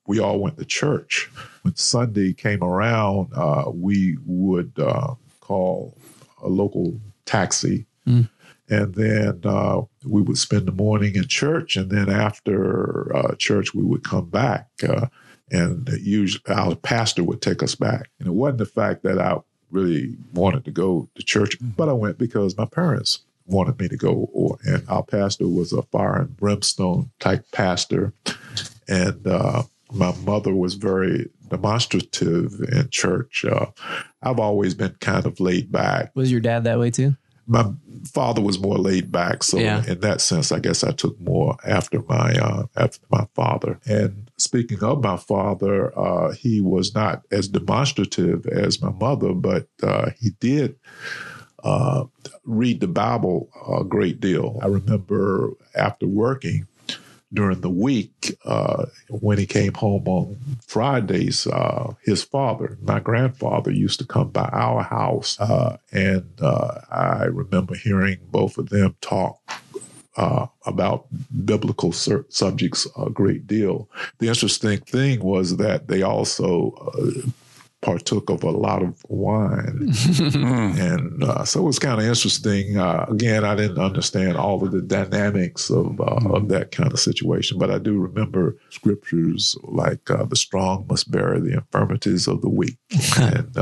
we 0.06 0.18
all 0.18 0.40
went 0.40 0.58
to 0.58 0.64
church. 0.64 1.30
When 1.62 1.76
Sunday 1.76 2.32
came 2.32 2.62
around, 2.62 3.32
uh, 3.34 3.70
we 3.72 4.18
would 4.26 4.72
uh, 4.78 5.14
call 5.40 5.96
a 6.42 6.48
local 6.48 7.00
taxi. 7.26 7.86
Mm. 8.06 8.28
And 8.68 8.94
then 8.94 9.40
uh, 9.44 9.82
we 10.04 10.22
would 10.22 10.38
spend 10.38 10.66
the 10.66 10.72
morning 10.72 11.14
in 11.14 11.28
church. 11.28 11.76
And 11.76 11.90
then 11.90 12.08
after 12.08 13.14
uh, 13.14 13.34
church, 13.36 13.74
we 13.74 13.82
would 13.82 14.02
come 14.02 14.30
back. 14.30 14.68
And 15.52 15.88
usually 16.00 16.42
our 16.48 16.74
pastor 16.74 17.22
would 17.22 17.42
take 17.42 17.62
us 17.62 17.74
back. 17.74 18.08
And 18.18 18.26
it 18.26 18.32
wasn't 18.32 18.58
the 18.58 18.66
fact 18.66 19.02
that 19.02 19.18
I 19.20 19.38
really 19.70 20.16
wanted 20.34 20.64
to 20.64 20.70
go 20.70 21.08
to 21.14 21.22
church, 21.22 21.56
but 21.60 21.88
I 21.88 21.92
went 21.92 22.18
because 22.18 22.56
my 22.56 22.64
parents 22.66 23.20
wanted 23.46 23.78
me 23.78 23.88
to 23.88 23.96
go. 23.96 24.28
Or 24.32 24.58
and 24.64 24.82
our 24.88 25.02
pastor 25.02 25.46
was 25.48 25.72
a 25.72 25.82
fire 25.82 26.20
and 26.22 26.36
brimstone 26.36 27.10
type 27.20 27.44
pastor, 27.52 28.12
and 28.88 29.26
uh, 29.26 29.64
my 29.92 30.14
mother 30.24 30.54
was 30.54 30.74
very 30.74 31.28
demonstrative 31.48 32.60
in 32.72 32.88
church. 32.90 33.44
Uh, 33.44 33.66
I've 34.22 34.38
always 34.38 34.74
been 34.74 34.96
kind 35.00 35.26
of 35.26 35.40
laid 35.40 35.70
back. 35.70 36.12
Was 36.14 36.30
your 36.32 36.40
dad 36.40 36.64
that 36.64 36.78
way 36.78 36.90
too? 36.90 37.16
My 37.46 37.72
father 38.06 38.40
was 38.40 38.58
more 38.60 38.78
laid 38.78 39.10
back, 39.10 39.42
so 39.42 39.58
Yeah. 39.58 39.82
in 39.86 40.00
that 40.00 40.20
sense, 40.20 40.52
I 40.52 40.60
guess 40.60 40.84
I 40.84 40.92
took 40.92 41.20
more 41.20 41.56
after 41.66 42.00
my 42.08 42.32
uh, 42.34 42.66
after 42.76 43.00
my 43.10 43.26
father. 43.34 43.80
And 43.84 44.30
speaking 44.42 44.82
of 44.82 45.02
my 45.02 45.16
father, 45.16 45.96
uh, 45.98 46.32
he 46.32 46.60
was 46.60 46.94
not 46.94 47.22
as 47.30 47.48
demonstrative 47.48 48.46
as 48.46 48.82
my 48.82 48.90
mother, 48.90 49.32
but 49.32 49.68
uh, 49.82 50.10
he 50.18 50.30
did 50.40 50.76
uh, 51.62 52.04
read 52.44 52.80
the 52.80 52.88
Bible 52.88 53.48
a 53.68 53.84
great 53.84 54.20
deal. 54.20 54.58
I 54.62 54.66
remember 54.66 55.52
after 55.74 56.06
working 56.06 56.66
during 57.32 57.60
the 57.62 57.70
week, 57.70 58.36
uh, 58.44 58.86
when 59.08 59.38
he 59.38 59.46
came 59.46 59.72
home 59.72 60.06
on 60.06 60.36
Fridays, 60.66 61.46
uh, 61.46 61.94
his 62.02 62.22
father, 62.22 62.76
my 62.82 63.00
grandfather, 63.00 63.70
used 63.70 63.98
to 64.00 64.06
come 64.06 64.28
by 64.28 64.50
our 64.52 64.82
house. 64.82 65.40
Uh, 65.40 65.78
and 65.92 66.28
I 66.42 67.24
remember 67.30 67.74
hearing 67.74 68.18
both 68.30 68.58
of 68.58 68.68
them 68.68 68.96
talk 69.00 69.40
uh, 70.16 70.46
about 70.66 71.06
biblical 71.44 71.92
sur- 71.92 72.26
subjects 72.28 72.86
a 72.98 73.10
great 73.10 73.46
deal. 73.46 73.88
The 74.18 74.28
interesting 74.28 74.78
thing 74.80 75.22
was 75.22 75.56
that 75.56 75.88
they 75.88 76.02
also 76.02 76.72
uh, 76.98 77.28
partook 77.82 78.30
of 78.30 78.42
a 78.44 78.50
lot 78.50 78.82
of 78.82 79.04
wine. 79.08 79.92
and 80.34 81.24
uh, 81.24 81.44
so 81.44 81.60
it 81.60 81.64
was 81.64 81.78
kind 81.78 82.00
of 82.00 82.06
interesting. 82.06 82.78
Uh, 82.78 83.06
again, 83.10 83.44
I 83.44 83.54
didn't 83.54 83.78
understand 83.78 84.36
all 84.36 84.62
of 84.64 84.70
the 84.70 84.80
dynamics 84.80 85.68
of, 85.68 86.00
uh, 86.00 86.30
of 86.30 86.48
that 86.48 86.70
kind 86.70 86.92
of 86.92 87.00
situation, 87.00 87.58
but 87.58 87.70
I 87.70 87.78
do 87.78 87.98
remember 87.98 88.56
scriptures 88.70 89.56
like 89.64 90.10
uh, 90.10 90.24
the 90.24 90.36
strong 90.36 90.86
must 90.88 91.10
bear 91.10 91.38
the 91.40 91.54
infirmities 91.54 92.28
of 92.28 92.40
the 92.40 92.48
weak. 92.48 92.78
and 93.18 93.56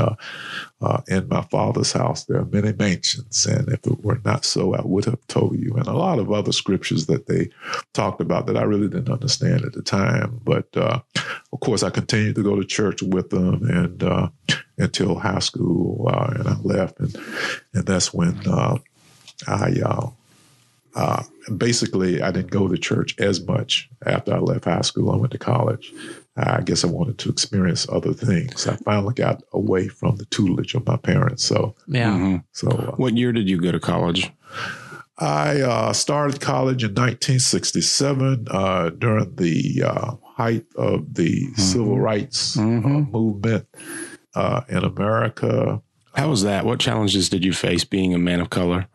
uh, 0.81 1.01
in 1.07 1.27
my 1.27 1.41
father's 1.43 1.91
house, 1.91 2.25
there 2.25 2.39
are 2.39 2.45
many 2.45 2.73
mansions. 2.73 3.45
And 3.45 3.69
if 3.69 3.85
it 3.85 4.03
were 4.03 4.19
not 4.25 4.45
so, 4.45 4.73
I 4.73 4.81
would 4.83 5.05
have 5.05 5.25
told 5.27 5.59
you. 5.59 5.75
And 5.75 5.87
a 5.87 5.93
lot 5.93 6.19
of 6.19 6.31
other 6.31 6.51
scriptures 6.51 7.05
that 7.05 7.27
they 7.27 7.49
talked 7.93 8.19
about 8.19 8.47
that 8.47 8.57
I 8.57 8.63
really 8.63 8.87
didn't 8.87 9.13
understand 9.13 9.63
at 9.63 9.73
the 9.73 9.83
time. 9.83 10.41
But 10.43 10.75
uh, 10.75 10.99
of 11.53 11.59
course, 11.59 11.83
I 11.83 11.91
continued 11.91 12.35
to 12.35 12.43
go 12.43 12.55
to 12.55 12.65
church 12.65 13.01
with 13.03 13.29
them 13.29 13.63
and 13.69 14.03
uh, 14.03 14.29
until 14.77 15.19
high 15.19 15.39
school, 15.39 16.09
uh, 16.11 16.33
and 16.35 16.47
I 16.47 16.55
left, 16.63 16.99
and 16.99 17.15
and 17.73 17.85
that's 17.85 18.13
when 18.13 18.39
uh, 18.47 18.79
I 19.47 19.81
uh, 20.95 21.23
basically 21.55 22.21
I 22.21 22.31
didn't 22.31 22.51
go 22.51 22.67
to 22.67 22.77
church 22.77 23.15
as 23.19 23.45
much 23.45 23.89
after 24.05 24.33
I 24.33 24.39
left 24.39 24.65
high 24.65 24.81
school. 24.81 25.11
I 25.11 25.17
went 25.17 25.31
to 25.33 25.37
college. 25.37 25.93
I 26.37 26.61
guess 26.61 26.83
I 26.83 26.87
wanted 26.87 27.17
to 27.19 27.29
experience 27.29 27.87
other 27.89 28.13
things. 28.13 28.65
I 28.67 28.75
finally 28.77 29.13
got 29.13 29.43
away 29.53 29.89
from 29.89 30.15
the 30.15 30.25
tutelage 30.25 30.73
of 30.75 30.85
my 30.87 30.97
parents. 30.97 31.43
So, 31.43 31.75
Yeah. 31.87 32.11
Mhm. 32.13 32.43
so 32.53 32.69
uh, 32.69 32.95
What 32.95 33.17
year 33.17 33.31
did 33.33 33.49
you 33.49 33.59
go 33.59 33.71
to 33.71 33.79
college? 33.79 34.31
I 35.17 35.61
uh, 35.61 35.93
started 35.93 36.39
college 36.41 36.83
in 36.83 36.93
1967 36.95 38.47
uh, 38.49 38.89
during 38.91 39.35
the 39.35 39.83
uh, 39.85 40.15
height 40.35 40.65
of 40.77 41.13
the 41.13 41.47
civil 41.55 41.99
rights 41.99 42.57
uh, 42.57 42.61
Mhm. 42.61 43.11
movement 43.11 43.67
uh, 44.33 44.61
in 44.69 44.83
America. 44.83 45.81
How 46.15 46.29
was 46.29 46.43
that? 46.43 46.65
What 46.65 46.79
challenges 46.79 47.29
did 47.29 47.45
you 47.45 47.53
face 47.53 47.83
being 47.83 48.13
a 48.13 48.17
man 48.17 48.39
of 48.41 48.49
color 48.49 48.87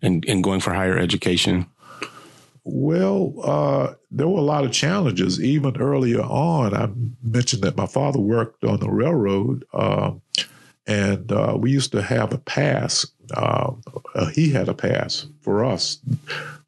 and, 0.00 0.24
and 0.28 0.42
going 0.42 0.60
for 0.60 0.72
higher 0.74 0.96
education? 0.98 1.66
Well, 2.64 3.34
uh, 3.42 3.94
there 4.10 4.26
were 4.26 4.38
a 4.38 4.42
lot 4.42 4.64
of 4.64 4.72
challenges. 4.72 5.42
Even 5.42 5.76
earlier 5.76 6.22
on, 6.22 6.74
I 6.74 6.88
mentioned 7.22 7.62
that 7.62 7.76
my 7.76 7.86
father 7.86 8.18
worked 8.18 8.64
on 8.64 8.80
the 8.80 8.90
railroad, 8.90 9.64
um, 9.74 10.22
and 10.86 11.30
uh, 11.30 11.56
we 11.58 11.70
used 11.70 11.92
to 11.92 12.02
have 12.02 12.32
a 12.32 12.38
pass. 12.38 13.06
Uh, 13.34 13.72
uh, 14.14 14.26
he 14.26 14.50
had 14.50 14.68
a 14.68 14.74
pass 14.74 15.26
for 15.40 15.64
us 15.64 15.98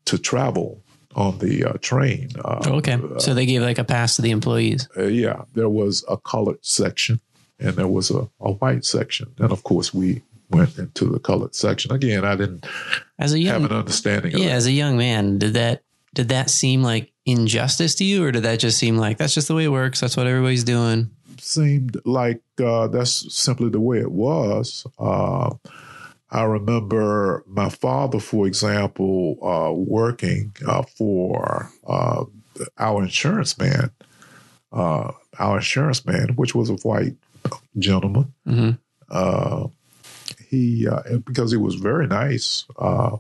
to 0.05 0.19
travel 0.19 0.83
on 1.15 1.39
the 1.39 1.65
uh, 1.65 1.73
train. 1.81 2.29
Uh, 2.45 2.61
Okay. 2.67 2.99
So 3.19 3.33
they 3.33 3.47
gave 3.47 3.63
like 3.63 3.79
a 3.79 3.85
pass 3.85 4.17
to 4.17 4.23
the 4.23 4.31
employees. 4.31 4.89
uh, 4.99 5.05
yeah, 5.05 5.43
there 5.55 5.69
was 5.69 6.05
a 6.09 6.17
colored 6.19 6.59
section 6.65 7.21
and 7.59 7.75
there 7.75 7.89
was 7.89 8.11
a, 8.11 8.29
a 8.41 8.53
white 8.53 8.85
section. 8.85 9.33
And 9.39 9.51
of 9.51 9.63
course, 9.65 9.95
we 9.95 10.23
went 10.51 10.79
into 10.79 11.07
the 11.07 11.19
colored 11.19 11.55
section. 11.55 11.91
Again, 11.91 12.25
I 12.25 12.37
didn't 12.37 12.67
As 13.19 13.33
a 13.33 13.39
young 13.39 13.63
have 13.63 13.71
an 13.71 13.77
understanding 13.79 14.35
of 14.35 14.41
Yeah, 14.41 14.51
as 14.51 14.67
a 14.67 14.73
young 14.73 14.97
man, 14.99 15.39
did 15.39 15.55
that 15.55 15.83
did 16.17 16.29
that 16.31 16.51
seem 16.51 16.83
like 16.83 17.13
injustice 17.25 17.95
to 17.97 18.05
you, 18.05 18.25
or 18.25 18.33
did 18.33 18.43
that 18.43 18.59
just 18.59 18.79
seem 18.79 18.97
like 18.97 19.19
that's 19.19 19.35
just 19.35 19.47
the 19.49 19.55
way 19.55 19.65
it 19.65 19.69
works? 19.73 20.01
That's 20.01 20.17
what 20.17 20.27
everybody's 20.27 20.65
doing. 20.65 21.11
seemed 21.39 21.97
like 22.05 22.43
uh, 22.59 22.89
that's 22.89 23.33
simply 23.33 23.69
the 23.69 23.81
way 23.81 23.99
it 24.01 24.11
was. 24.11 24.87
Uh, 24.99 25.51
I 26.31 26.43
remember 26.43 27.45
my 27.47 27.69
father, 27.69 28.19
for 28.19 28.47
example, 28.49 29.39
uh, 29.43 29.73
working 29.73 30.53
uh, 30.67 30.83
for 30.83 31.71
uh, 31.87 32.25
our 32.79 33.03
insurance 33.03 33.57
man, 33.59 33.91
uh, 34.73 35.13
our 35.39 35.57
insurance 35.59 36.05
man, 36.05 36.31
which 36.37 36.55
was 36.55 36.71
a 36.71 36.75
white 36.89 37.15
gentleman. 37.79 38.33
hmm 38.45 38.71
Uh, 39.09 39.69
he 40.51 40.89
uh, 40.89 41.19
because 41.25 41.51
he 41.53 41.57
was 41.59 41.75
very 41.77 42.07
nice, 42.07 42.65
uh, 42.79 43.17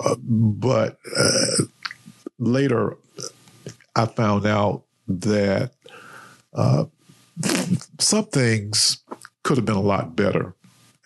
uh, 0.00 0.14
but 0.20 0.98
uh, 1.16 1.62
later 2.46 2.96
I 3.96 4.06
found 4.06 4.46
out 4.46 4.84
that 5.06 5.72
uh, 6.52 6.84
some 7.98 8.26
things 8.26 8.98
could 9.42 9.56
have 9.56 9.66
been 9.66 9.76
a 9.76 9.80
lot 9.80 10.16
better. 10.16 10.54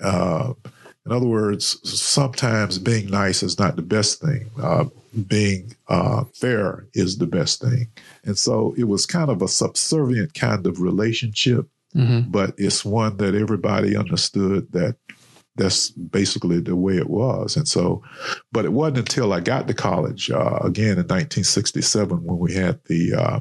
Uh, 0.02 0.54
in 1.04 1.12
other 1.12 1.26
words, 1.26 1.78
sometimes 1.88 2.78
being 2.78 3.10
nice 3.10 3.42
is 3.42 3.58
not 3.58 3.76
the 3.76 3.82
best 3.82 4.20
thing. 4.20 4.50
Uh, 4.60 4.84
being 5.26 5.74
uh, 5.88 6.24
fair 6.34 6.86
is 6.94 7.18
the 7.18 7.26
best 7.26 7.60
thing. 7.60 7.88
And 8.24 8.38
so 8.38 8.74
it 8.76 8.84
was 8.84 9.06
kind 9.06 9.30
of 9.30 9.40
a 9.42 9.48
subservient 9.48 10.34
kind 10.34 10.66
of 10.66 10.80
relationship 10.80 11.68
hmm 11.94 12.20
but 12.28 12.54
it's 12.58 12.84
one 12.84 13.16
that 13.16 13.34
everybody 13.34 13.96
understood 13.96 14.70
that 14.72 14.96
that's 15.58 15.90
basically 15.90 16.60
the 16.60 16.76
way 16.76 16.96
it 16.96 17.10
was. 17.10 17.56
And 17.56 17.68
so, 17.68 18.02
but 18.52 18.64
it 18.64 18.72
wasn't 18.72 18.98
until 18.98 19.32
I 19.32 19.40
got 19.40 19.68
to 19.68 19.74
college 19.74 20.30
uh, 20.30 20.58
again 20.62 20.92
in 20.92 21.06
1967 21.06 22.24
when 22.24 22.38
we 22.38 22.54
had 22.54 22.82
the 22.84 23.14
uh, 23.14 23.40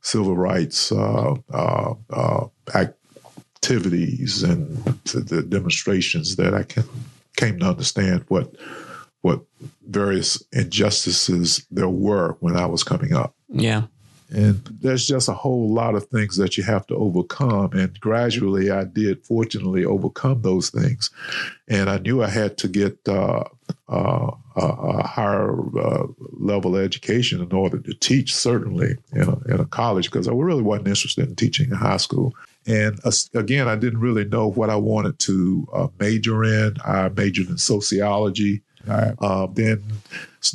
civil 0.00 0.36
rights 0.36 0.90
uh, 0.90 1.34
uh, 1.52 1.94
uh 2.10 2.46
activities 2.74 4.42
and 4.42 4.76
the 5.04 5.44
demonstrations 5.48 6.36
that 6.36 6.52
I 6.52 6.64
can, 6.64 6.84
came 7.36 7.60
to 7.60 7.66
understand 7.66 8.24
what 8.28 8.54
what 9.20 9.42
various 9.88 10.42
injustices 10.52 11.64
there 11.70 11.88
were 11.88 12.36
when 12.40 12.56
I 12.56 12.66
was 12.66 12.82
coming 12.82 13.12
up. 13.12 13.36
Yeah. 13.48 13.82
And 14.32 14.64
there's 14.80 15.06
just 15.06 15.28
a 15.28 15.34
whole 15.34 15.72
lot 15.72 15.94
of 15.94 16.06
things 16.06 16.36
that 16.36 16.56
you 16.56 16.64
have 16.64 16.86
to 16.88 16.94
overcome. 16.94 17.72
And 17.72 17.98
gradually, 18.00 18.70
I 18.70 18.84
did 18.84 19.24
fortunately 19.24 19.84
overcome 19.84 20.42
those 20.42 20.70
things. 20.70 21.10
And 21.68 21.90
I 21.90 21.98
knew 21.98 22.22
I 22.22 22.28
had 22.28 22.56
to 22.58 22.68
get 22.68 22.98
uh, 23.06 23.44
uh, 23.88 24.30
a 24.56 25.06
higher 25.06 25.54
uh, 25.78 26.06
level 26.32 26.76
education 26.76 27.42
in 27.42 27.52
order 27.52 27.78
to 27.78 27.94
teach, 27.94 28.34
certainly 28.34 28.96
in 29.12 29.28
a, 29.28 29.38
in 29.54 29.60
a 29.60 29.66
college, 29.66 30.10
because 30.10 30.28
I 30.28 30.32
really 30.32 30.62
wasn't 30.62 30.88
interested 30.88 31.28
in 31.28 31.36
teaching 31.36 31.70
in 31.70 31.76
high 31.76 31.98
school. 31.98 32.34
And 32.66 32.98
uh, 33.04 33.12
again, 33.34 33.68
I 33.68 33.76
didn't 33.76 34.00
really 34.00 34.24
know 34.24 34.48
what 34.48 34.70
I 34.70 34.76
wanted 34.76 35.18
to 35.20 35.68
uh, 35.72 35.88
major 35.98 36.44
in. 36.44 36.76
I 36.84 37.08
majored 37.10 37.48
in 37.48 37.58
sociology 37.58 38.62
I 38.88 39.12
uh, 39.18 39.46
then 39.52 39.82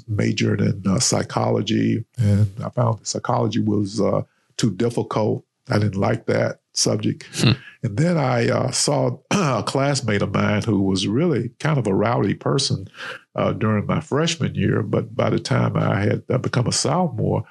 majored 0.08 0.62
in 0.62 0.84
uh, 0.86 1.00
psychology, 1.00 2.06
and 2.18 2.50
I 2.64 2.70
found 2.70 3.06
psychology 3.06 3.60
was 3.60 4.02
uh, 4.02 4.24
too 4.58 4.72
difficult. 4.72 5.46
I 5.70 5.80
didn't 5.80 5.96
like 6.00 6.26
that 6.28 6.60
subject. 6.74 7.26
Hmm. 7.34 7.52
And 7.84 7.98
then 7.98 8.18
I 8.18 8.50
uh, 8.50 8.72
saw 8.72 9.18
a 9.32 9.64
classmate 9.64 10.22
of 10.22 10.34
mine 10.34 10.64
who 10.64 10.82
was 10.82 11.08
really 11.08 11.50
kind 11.60 11.78
of 11.78 11.88
a 11.88 11.94
rowdy 11.94 12.34
person 12.34 12.88
uh, 13.36 13.54
during 13.54 13.86
my 13.86 14.00
freshman 14.00 14.56
year. 14.56 14.82
But 14.82 15.16
by 15.16 15.30
the 15.30 15.40
time 15.40 15.76
I 15.76 16.02
had 16.02 16.24
uh, 16.30 16.38
become 16.38 16.68
a 16.68 16.72
sophomore, 16.72 17.44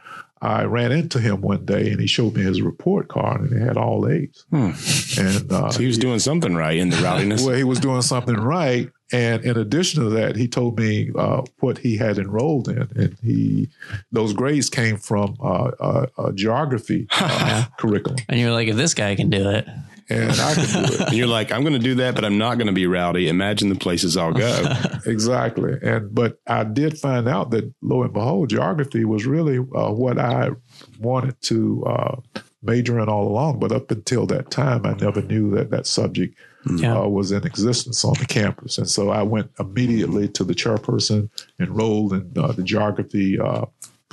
I 0.42 0.64
ran 0.64 0.92
into 0.92 1.18
him 1.18 1.40
one 1.40 1.64
day 1.64 1.90
and 1.90 2.00
he 2.00 2.06
showed 2.06 2.34
me 2.34 2.42
his 2.42 2.60
report 2.60 3.08
card 3.08 3.40
and 3.40 3.52
it 3.52 3.64
had 3.64 3.76
all 3.76 4.06
A's. 4.08 4.44
Hmm. 4.50 4.72
And 5.18 5.52
uh, 5.52 5.70
so 5.70 5.80
he 5.80 5.86
was 5.86 5.98
doing 5.98 6.18
something 6.18 6.54
right 6.54 6.76
in 6.76 6.90
the 6.90 6.96
rowdiness. 6.96 7.42
well, 7.46 7.56
he 7.56 7.64
was 7.64 7.80
doing 7.80 8.02
something 8.02 8.36
right. 8.36 8.90
And 9.12 9.44
in 9.44 9.56
addition 9.56 10.02
to 10.02 10.10
that, 10.10 10.34
he 10.34 10.48
told 10.48 10.78
me 10.78 11.10
uh, 11.16 11.42
what 11.60 11.78
he 11.78 11.96
had 11.96 12.18
enrolled 12.18 12.68
in, 12.68 12.88
and 12.96 13.16
he 13.22 13.68
those 14.10 14.32
grades 14.32 14.68
came 14.68 14.96
from 14.96 15.36
uh, 15.40 16.06
a 16.18 16.32
geography 16.32 17.06
uh, 17.12 17.66
curriculum. 17.78 18.18
And 18.28 18.40
you're 18.40 18.50
like, 18.50 18.66
if 18.66 18.76
this 18.76 18.94
guy 18.94 19.14
can 19.14 19.30
do 19.30 19.48
it, 19.50 19.68
and 20.08 20.30
I 20.32 20.54
can 20.54 20.64
do 20.64 20.92
it. 20.94 21.00
and 21.00 21.12
you're 21.16 21.26
like, 21.26 21.50
I'm 21.52 21.62
going 21.62 21.72
to 21.72 21.78
do 21.78 21.96
that, 21.96 22.14
but 22.14 22.24
I'm 22.24 22.38
not 22.38 22.58
going 22.58 22.68
to 22.68 22.72
be 22.72 22.86
rowdy. 22.86 23.28
Imagine 23.28 23.68
the 23.68 23.76
places 23.76 24.16
I'll 24.16 24.32
go. 24.32 24.76
exactly. 25.06 25.74
And 25.82 26.14
but 26.14 26.38
I 26.46 26.64
did 26.64 26.98
find 26.98 27.28
out 27.28 27.50
that 27.50 27.72
lo 27.82 28.02
and 28.02 28.12
behold, 28.12 28.50
geography 28.50 29.04
was 29.04 29.26
really 29.26 29.58
uh, 29.58 29.92
what 29.92 30.18
I 30.18 30.50
wanted 30.98 31.40
to 31.42 31.84
uh, 31.84 32.16
major 32.62 33.00
in 33.00 33.08
all 33.08 33.28
along. 33.28 33.58
But 33.58 33.72
up 33.72 33.90
until 33.90 34.26
that 34.26 34.50
time, 34.50 34.86
I 34.86 34.94
never 34.94 35.22
knew 35.22 35.50
that 35.52 35.70
that 35.70 35.86
subject. 35.86 36.36
Yeah. 36.68 36.98
Uh, 36.98 37.08
was 37.08 37.32
in 37.32 37.46
existence 37.46 38.04
on 38.04 38.14
the 38.18 38.26
campus. 38.26 38.78
And 38.78 38.88
so 38.88 39.10
I 39.10 39.22
went 39.22 39.50
immediately 39.60 40.28
to 40.30 40.44
the 40.44 40.54
chairperson, 40.54 41.30
enrolled 41.60 42.12
in 42.12 42.32
uh, 42.36 42.52
the 42.52 42.62
geography 42.62 43.38
uh, 43.38 43.66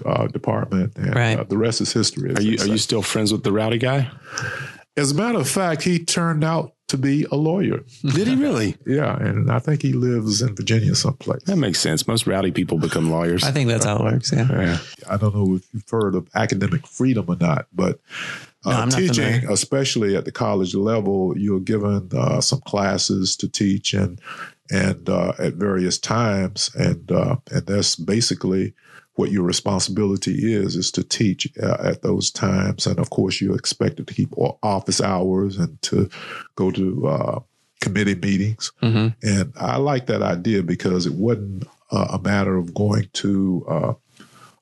uh, 0.06 0.28
department, 0.28 0.96
and 0.96 1.16
right. 1.16 1.40
uh, 1.40 1.44
the 1.44 1.58
rest 1.58 1.82
is 1.82 1.94
history. 1.94 2.34
Are 2.36 2.42
you 2.42 2.58
are 2.60 2.68
you 2.68 2.78
still 2.78 3.02
friends 3.02 3.32
with 3.32 3.44
the 3.44 3.52
rowdy 3.52 3.78
guy? 3.78 4.10
As 4.96 5.12
a 5.12 5.16
matter 5.16 5.40
of 5.40 5.50
fact, 5.50 5.84
he 5.84 5.98
turned 6.00 6.44
out 6.44 6.74
to 6.88 6.98
be 6.98 7.26
a 7.32 7.36
lawyer. 7.36 7.84
Did 8.04 8.28
he 8.28 8.36
really? 8.36 8.76
yeah, 8.86 9.18
and 9.18 9.52
I 9.52 9.60
think 9.60 9.82
he 9.82 9.94
lives 9.94 10.42
in 10.42 10.56
Virginia 10.56 10.94
someplace. 10.96 11.44
That 11.44 11.56
makes 11.56 11.80
sense. 11.80 12.08
Most 12.08 12.28
rowdy 12.28 12.52
people 12.52 12.78
become 12.78 13.10
lawyers. 13.10 13.44
I 13.44 13.52
think 13.52 13.70
that's 13.70 13.86
how 13.86 13.98
it 13.98 14.04
works. 14.04 14.32
Yeah. 14.32 14.48
yeah. 14.52 14.78
I 15.10 15.18
don't 15.18 15.36
know 15.36 15.56
if 15.56 15.64
you've 15.74 15.90
heard 15.90 16.16
of 16.16 16.30
academic 16.36 16.86
freedom 16.86 17.26
or 17.28 17.36
not, 17.36 17.68
but 17.74 18.00
no, 18.66 18.86
teaching, 18.90 19.46
especially 19.50 20.16
at 20.16 20.26
the 20.26 20.32
college 20.32 20.76
level, 20.76 21.38
you're 21.38 21.60
given 21.60 22.10
uh, 22.14 22.42
some 22.42 22.62
classes 22.62 23.36
to 23.38 23.50
teach 23.50 23.94
and 23.94 24.20
and 24.72 25.10
uh, 25.10 25.34
at 25.40 25.56
various 25.56 25.98
times, 25.98 26.72
and 26.76 27.12
uh, 27.12 27.36
and 27.52 27.66
that's 27.66 27.96
basically 27.96 28.74
what 29.16 29.32
your 29.32 29.44
responsibility 29.44 30.54
is 30.54 30.76
is 30.76 30.92
to 30.92 31.04
teach 31.04 31.48
uh, 31.62 31.78
at 31.84 32.02
those 32.02 32.32
times. 32.32 32.88
And 32.88 33.00
of 33.00 33.10
course 33.10 33.42
you're 33.42 33.56
expected 33.56 34.08
to 34.08 34.14
keep 34.14 34.34
office 34.64 35.02
hours 35.02 35.58
and 35.58 35.80
to 35.84 36.10
go 36.56 36.72
to 36.72 37.08
uh, 37.08 37.40
committee 37.82 38.16
meetings. 38.16 38.72
Mm-hmm. 38.82 39.10
and 39.28 39.54
i 39.58 39.76
like 39.76 40.06
that 40.08 40.22
idea 40.22 40.64
because 40.64 41.06
it 41.06 41.14
wasn't 41.14 41.68
uh, 41.92 42.08
a 42.12 42.20
matter 42.20 42.56
of 42.56 42.74
going 42.74 43.10
to 43.14 43.66
uh, 43.70 43.94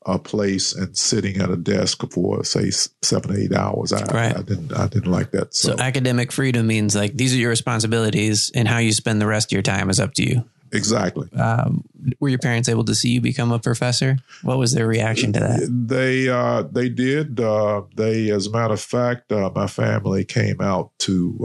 a 0.06 0.18
place 0.18 0.74
and 0.74 0.98
sitting 0.98 1.38
at 1.38 1.50
a 1.50 1.58
desk 1.58 2.02
for 2.12 2.44
say 2.44 2.72
seven 3.02 3.38
eight 3.38 3.54
hours 3.54 3.94
I, 3.94 4.04
right. 4.06 4.36
I 4.36 4.42
didn't 4.42 4.74
i 4.74 4.88
didn't 4.88 5.12
like 5.12 5.32
that 5.32 5.54
so. 5.54 5.76
so 5.76 5.80
academic 5.82 6.32
freedom 6.32 6.66
means 6.66 6.96
like 6.96 7.16
these 7.16 7.34
are 7.34 7.38
your 7.38 7.52
responsibilities 7.52 8.52
and 8.56 8.68
how 8.68 8.80
you 8.80 8.94
spend 8.94 9.22
the 9.22 9.28
rest 9.28 9.52
of 9.52 9.54
your 9.54 9.62
time 9.62 9.90
is 9.90 10.00
up 10.00 10.14
to 10.16 10.24
you 10.24 10.44
Exactly. 10.74 11.30
Um, 11.34 11.84
were 12.20 12.30
your 12.30 12.40
parents 12.40 12.70
able 12.70 12.86
to 12.86 12.96
see 12.96 13.10
you 13.10 13.22
become 13.22 13.52
a 13.52 13.60
professor? 13.60 14.18
What 14.42 14.58
was 14.58 14.74
their 14.74 14.88
reaction 14.88 15.34
to 15.34 15.40
that? 15.40 15.88
They 15.88 16.30
uh, 16.30 16.64
they 16.64 16.88
did. 16.88 17.40
Uh, 17.40 17.84
they, 17.96 18.30
as 18.30 18.48
a 18.48 18.52
matter 18.52 18.74
of 18.74 18.82
fact, 18.82 19.32
uh, 19.32 19.52
my 19.54 19.68
family 19.68 20.24
came 20.24 20.62
out 20.62 20.92
to 21.00 21.38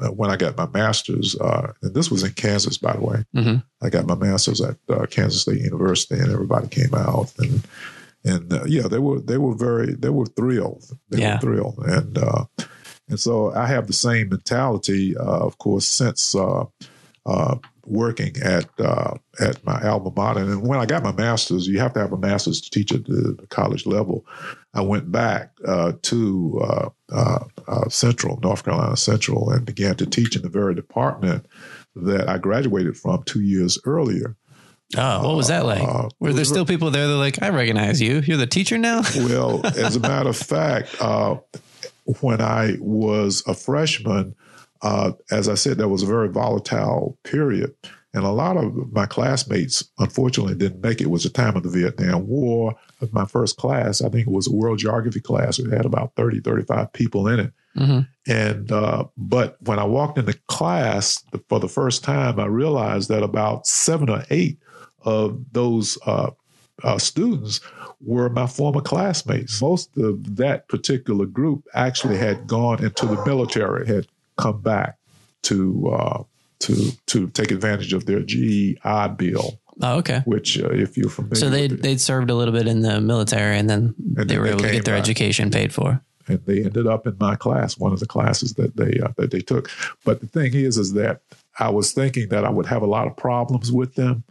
uh, 0.00 0.08
when 0.08 0.30
I 0.30 0.36
got 0.36 0.56
my 0.56 0.66
master's, 0.66 1.38
uh, 1.38 1.72
and 1.82 1.94
this 1.94 2.10
was 2.10 2.24
in 2.24 2.32
Kansas, 2.32 2.76
by 2.76 2.94
the 2.94 3.00
way. 3.00 3.24
Mm-hmm. 3.34 3.56
I 3.80 3.90
got 3.90 4.06
my 4.06 4.16
master's 4.16 4.60
at 4.60 4.76
uh, 4.88 5.06
Kansas 5.06 5.42
State 5.42 5.60
University, 5.60 6.16
and 6.16 6.32
everybody 6.32 6.66
came 6.68 6.94
out 6.94 7.32
and 7.38 7.62
and 8.24 8.52
yeah, 8.66 8.88
they 8.88 8.98
were 8.98 9.20
they 9.20 9.38
were 9.38 9.54
very 9.54 9.94
they 9.94 10.10
were 10.10 10.26
thrilled. 10.26 10.84
They 11.10 11.20
yeah. 11.20 11.34
were 11.34 11.40
thrilled, 11.40 11.78
and 11.78 12.18
and 13.08 13.20
so 13.20 13.54
I 13.54 13.66
have 13.66 13.86
the 13.86 13.92
same 13.92 14.28
mentality, 14.28 15.16
of 15.16 15.58
course, 15.58 15.86
since. 15.86 16.34
Uh, 17.26 17.56
working 17.86 18.36
at 18.42 18.68
uh, 18.78 19.14
at 19.40 19.64
my 19.64 19.80
alma 19.82 20.12
mater. 20.14 20.40
And 20.40 20.66
when 20.66 20.78
I 20.78 20.86
got 20.86 21.02
my 21.02 21.12
master's, 21.12 21.66
you 21.66 21.78
have 21.78 21.92
to 21.94 22.00
have 22.00 22.12
a 22.12 22.18
master's 22.18 22.60
to 22.62 22.70
teach 22.70 22.92
at 22.92 23.04
the, 23.04 23.36
the 23.38 23.46
college 23.48 23.86
level. 23.86 24.24
I 24.74 24.80
went 24.80 25.10
back 25.12 25.52
uh, 25.66 25.92
to 26.02 26.60
uh, 26.62 26.88
uh, 27.12 27.44
uh, 27.68 27.88
Central, 27.88 28.40
North 28.40 28.64
Carolina 28.64 28.96
Central, 28.96 29.50
and 29.50 29.64
began 29.64 29.96
to 29.96 30.06
teach 30.06 30.36
in 30.36 30.42
the 30.42 30.48
very 30.48 30.74
department 30.74 31.46
that 31.94 32.28
I 32.28 32.38
graduated 32.38 32.96
from 32.96 33.22
two 33.24 33.42
years 33.42 33.78
earlier. 33.84 34.36
Oh, 34.96 35.28
what 35.28 35.36
was 35.36 35.48
that 35.48 35.64
like? 35.64 35.82
Uh, 35.82 36.08
Were 36.20 36.32
there 36.32 36.44
still 36.44 36.66
people 36.66 36.90
there 36.90 37.08
that 37.08 37.16
like, 37.16 37.42
I 37.42 37.48
recognize 37.48 38.00
you. 38.00 38.20
You're 38.20 38.36
the 38.36 38.46
teacher 38.46 38.78
now? 38.78 39.02
well, 39.16 39.64
as 39.66 39.96
a 39.96 40.00
matter 40.00 40.28
of 40.28 40.36
fact, 40.36 40.94
uh, 41.00 41.36
when 42.20 42.40
I 42.40 42.76
was 42.80 43.42
a 43.46 43.54
freshman, 43.54 44.34
uh, 44.82 45.12
as 45.30 45.48
I 45.48 45.54
said, 45.54 45.78
that 45.78 45.88
was 45.88 46.02
a 46.02 46.06
very 46.06 46.28
volatile 46.28 47.18
period. 47.24 47.74
And 48.12 48.24
a 48.24 48.30
lot 48.30 48.56
of 48.56 48.92
my 48.92 49.06
classmates, 49.06 49.90
unfortunately, 49.98 50.54
didn't 50.54 50.82
make 50.82 51.00
it. 51.00 51.04
It 51.04 51.10
was 51.10 51.24
the 51.24 51.30
time 51.30 51.56
of 51.56 51.64
the 51.64 51.68
Vietnam 51.68 52.28
War. 52.28 52.76
My 53.10 53.24
first 53.24 53.56
class, 53.56 54.00
I 54.00 54.08
think 54.08 54.28
it 54.28 54.32
was 54.32 54.46
a 54.46 54.54
world 54.54 54.78
geography 54.78 55.20
class. 55.20 55.58
It 55.58 55.72
had 55.72 55.84
about 55.84 56.12
30, 56.14 56.40
35 56.40 56.92
people 56.92 57.26
in 57.26 57.40
it. 57.40 57.52
Mm-hmm. 57.76 58.30
And, 58.30 58.70
uh, 58.70 59.06
but 59.16 59.56
when 59.62 59.80
I 59.80 59.84
walked 59.84 60.18
into 60.18 60.38
class 60.46 61.24
for 61.48 61.58
the 61.58 61.68
first 61.68 62.04
time, 62.04 62.38
I 62.38 62.46
realized 62.46 63.08
that 63.08 63.24
about 63.24 63.66
seven 63.66 64.08
or 64.08 64.22
eight 64.30 64.58
of 65.04 65.52
those 65.52 65.98
uh, 66.06 66.30
uh, 66.82 66.98
students 66.98 67.60
were 68.00 68.28
my 68.28 68.46
former 68.46 68.80
classmates. 68.80 69.60
Most 69.60 69.96
of 69.96 70.36
that 70.36 70.68
particular 70.68 71.26
group 71.26 71.66
actually 71.74 72.16
had 72.16 72.46
gone 72.46 72.84
into 72.84 73.06
the 73.06 73.24
military, 73.24 73.86
had 73.86 74.06
come 74.36 74.60
back 74.60 74.98
to 75.42 75.88
uh, 75.88 76.22
to 76.60 76.92
to 77.06 77.28
take 77.30 77.50
advantage 77.50 77.92
of 77.92 78.06
their 78.06 78.20
GI 78.20 79.08
Bill. 79.16 79.58
Oh, 79.82 79.96
okay. 79.98 80.22
Which, 80.24 80.60
uh, 80.60 80.70
if 80.70 80.96
you're 80.96 81.10
familiar, 81.10 81.36
so 81.36 81.50
they 81.50 81.66
they'd 81.66 82.00
served 82.00 82.30
a 82.30 82.34
little 82.34 82.54
bit 82.54 82.66
in 82.66 82.80
the 82.80 83.00
military, 83.00 83.58
and 83.58 83.68
then 83.68 83.94
and 84.16 84.16
they 84.16 84.34
then 84.34 84.40
were 84.40 84.46
able 84.46 84.60
to 84.60 84.70
get 84.70 84.84
their 84.84 84.94
back. 84.94 85.02
education 85.02 85.50
paid 85.50 85.72
for. 85.72 86.00
And 86.26 86.40
they 86.46 86.64
ended 86.64 86.86
up 86.86 87.06
in 87.06 87.16
my 87.20 87.36
class, 87.36 87.76
one 87.76 87.92
of 87.92 88.00
the 88.00 88.06
classes 88.06 88.54
that 88.54 88.76
they 88.76 88.98
uh, 89.00 89.12
that 89.16 89.30
they 89.30 89.40
took. 89.40 89.70
But 90.04 90.20
the 90.20 90.26
thing 90.26 90.54
is, 90.54 90.78
is 90.78 90.94
that 90.94 91.20
I 91.58 91.70
was 91.70 91.92
thinking 91.92 92.28
that 92.28 92.44
I 92.44 92.50
would 92.50 92.66
have 92.66 92.82
a 92.82 92.86
lot 92.86 93.06
of 93.06 93.16
problems 93.16 93.70
with 93.70 93.94
them 93.94 94.24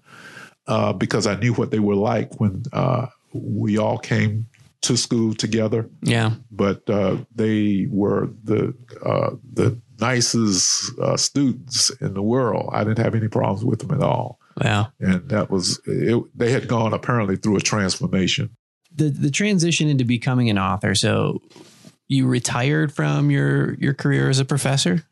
uh, 0.68 0.94
because 0.94 1.28
I 1.28 1.36
knew 1.36 1.54
what 1.54 1.72
they 1.72 1.80
were 1.80 1.96
like 1.96 2.40
when 2.40 2.64
uh, 2.72 3.08
we 3.34 3.78
all 3.78 3.98
came 3.98 4.48
to 4.82 4.98
school 4.98 5.34
together. 5.34 5.90
Yeah. 6.02 6.34
But 6.52 6.90
uh, 6.90 7.18
they 7.34 7.88
were 7.90 8.30
the 8.44 8.76
uh, 9.04 9.32
the 9.54 9.82
nicest 10.00 10.98
uh, 11.00 11.18
students 11.18 11.90
in 12.02 12.14
the 12.14 12.22
world. 12.22 12.70
I 12.74 12.84
didn't 12.84 13.00
have 13.00 13.16
any 13.16 13.30
problems 13.30 13.64
with 13.64 13.80
them 13.80 13.92
at 13.92 14.04
all. 14.04 14.40
Wow. 14.62 14.92
And 15.00 15.30
that 15.30 15.50
was 15.50 15.80
it, 15.86 16.22
they 16.38 16.52
had 16.52 16.68
gone 16.68 16.94
apparently 16.94 17.38
through 17.38 17.58
a 17.58 17.62
transformation. 17.62 18.56
The 18.94 19.10
the 19.10 19.32
transition 19.32 19.88
into 19.88 20.04
becoming 20.04 20.50
an 20.50 20.60
author. 20.60 20.96
So 20.96 21.42
you 22.08 22.28
retired 22.28 22.94
from 22.94 23.32
your 23.32 23.76
your 23.76 23.94
career 23.94 24.30
as 24.30 24.40
a 24.40 24.46
professor? 24.46 25.04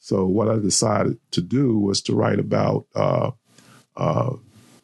So 0.00 0.24
what 0.26 0.48
I 0.48 0.58
decided 0.58 1.18
to 1.32 1.40
do 1.40 1.78
was 1.78 2.00
to 2.02 2.14
write 2.14 2.38
about 2.38 2.86
uh, 2.94 3.32
uh, 3.96 4.30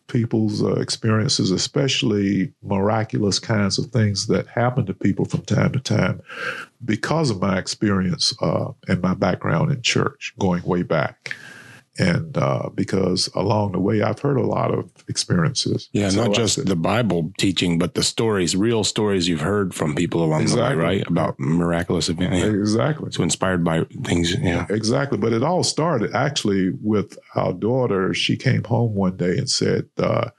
people's 0.08 0.62
uh, 0.62 0.74
experiences, 0.74 1.50
especially 1.50 2.52
miraculous 2.62 3.38
kinds 3.38 3.78
of 3.78 3.86
things 3.86 4.26
that 4.26 4.46
happen 4.46 4.86
to 4.86 4.94
people 4.94 5.24
from 5.24 5.42
time 5.42 5.72
to 5.72 5.80
time, 5.80 6.20
because 6.84 7.30
of 7.30 7.40
my 7.40 7.58
experience 7.58 8.34
uh, 8.42 8.70
and 8.88 9.00
my 9.00 9.14
background 9.14 9.72
in 9.72 9.82
church, 9.82 10.34
going 10.38 10.62
way 10.64 10.82
back 10.82 11.34
and 11.98 12.36
uh, 12.36 12.68
because 12.74 13.28
along 13.34 13.72
the 13.72 13.78
way 13.78 14.02
I've 14.02 14.18
heard 14.18 14.36
a 14.36 14.42
lot 14.46 14.72
of 14.72 14.90
experiences. 15.08 15.88
Yeah, 15.92 16.08
So 16.08 16.24
not 16.24 16.34
just 16.34 16.56
said- 16.56 16.66
the 16.66 16.76
Bible 16.76 17.32
teaching, 17.38 17.78
but 17.78 17.94
the 17.94 18.02
stories, 18.02 18.56
real 18.56 18.82
stories 18.84 19.28
you've 19.28 19.40
heard 19.42 19.74
from 19.74 19.94
people 19.94 20.24
along 20.24 20.46
the 20.46 20.56
way, 20.56 20.74
right? 20.74 21.06
About 21.08 21.38
miraculous 21.38 22.08
events. 22.08 22.38
Yeah. 22.38 22.46
exactly. 22.46 23.12
So 23.12 23.22
inspired 23.22 23.62
by 23.64 23.84
things. 24.02 24.34
Yeah. 24.34 24.66
Exactly. 24.70 25.18
But 25.18 25.32
it 25.32 25.42
all 25.42 25.62
started 25.62 26.14
actually 26.14 26.70
with 26.82 27.18
our 27.34 27.52
daughter. 27.52 28.12
She 28.14 28.36
came 28.36 28.64
home 28.64 28.94
one 28.94 29.16
day 29.16 29.38
and 29.38 29.48
said, 29.48 29.88
uh, 29.98 30.30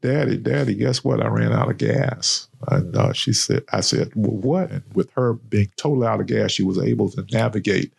Daddy, 0.00 0.36
Daddy, 0.36 0.74
guess 0.74 1.02
what? 1.02 1.22
I 1.22 1.28
ran 1.28 1.52
out 1.52 1.70
of 1.70 1.78
gas. 1.78 2.48
And 2.70 2.96
uh, 2.96 3.12
she 3.12 3.32
said, 3.32 3.64
I 3.72 3.80
said, 3.80 4.12
well, 4.14 4.36
what? 4.36 4.70
And 4.70 4.82
with 4.94 5.10
her 5.12 5.34
being 5.34 5.70
totally 5.76 6.06
out 6.06 6.20
of 6.20 6.26
gas, 6.26 6.52
she 6.52 6.62
was 6.62 6.78
able 6.78 7.10
to 7.10 7.24
navigate 7.32 7.92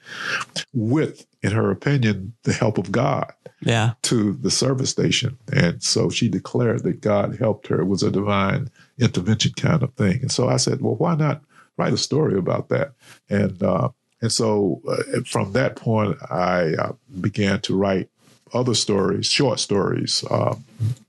with, 0.74 1.26
in 1.42 1.52
her 1.52 1.72
opinion, 1.72 2.34
the 2.44 2.54
help 2.54 2.78
of 2.78 2.92
God 2.92 3.32
Yeah. 3.62 3.94
to 4.04 4.34
the 4.34 4.52
service 4.52 4.90
station. 4.90 5.38
And 5.52 5.82
so 5.84 6.10
she 6.10 6.30
declared 6.30 6.84
that 6.84 7.02
God 7.02 7.38
helped 7.38 7.68
her. 7.68 7.80
It 7.82 7.86
was 7.86 8.04
a 8.04 8.12
divine 8.12 8.70
intervention 9.00 9.54
kind 9.54 9.84
of 9.84 9.94
thing. 9.94 10.20
And 10.22 10.32
so 10.32 10.48
I 10.50 10.58
said, 10.58 10.82
well, 10.82 10.96
why 10.96 11.16
not 11.16 11.42
write 11.78 11.94
a 11.94 11.98
story 11.98 12.38
about 12.38 12.70
that? 12.70 12.94
And 13.30 13.62
uh, 13.62 13.90
and 14.22 14.32
so 14.32 14.82
uh, 14.88 15.22
from 15.26 15.52
that 15.52 15.76
point, 15.76 16.18
I 16.32 16.74
uh, 16.80 16.94
began 17.20 17.60
to 17.62 17.76
write 17.78 18.10
other 18.54 18.74
stories, 18.74 19.26
short 19.28 19.60
stories, 19.60 20.24
uh, 20.32 20.56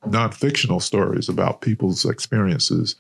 non-fictional 0.07 0.81
stories 0.81 1.29
about 1.29 1.61
people's 1.61 2.05
experiences 2.05 2.97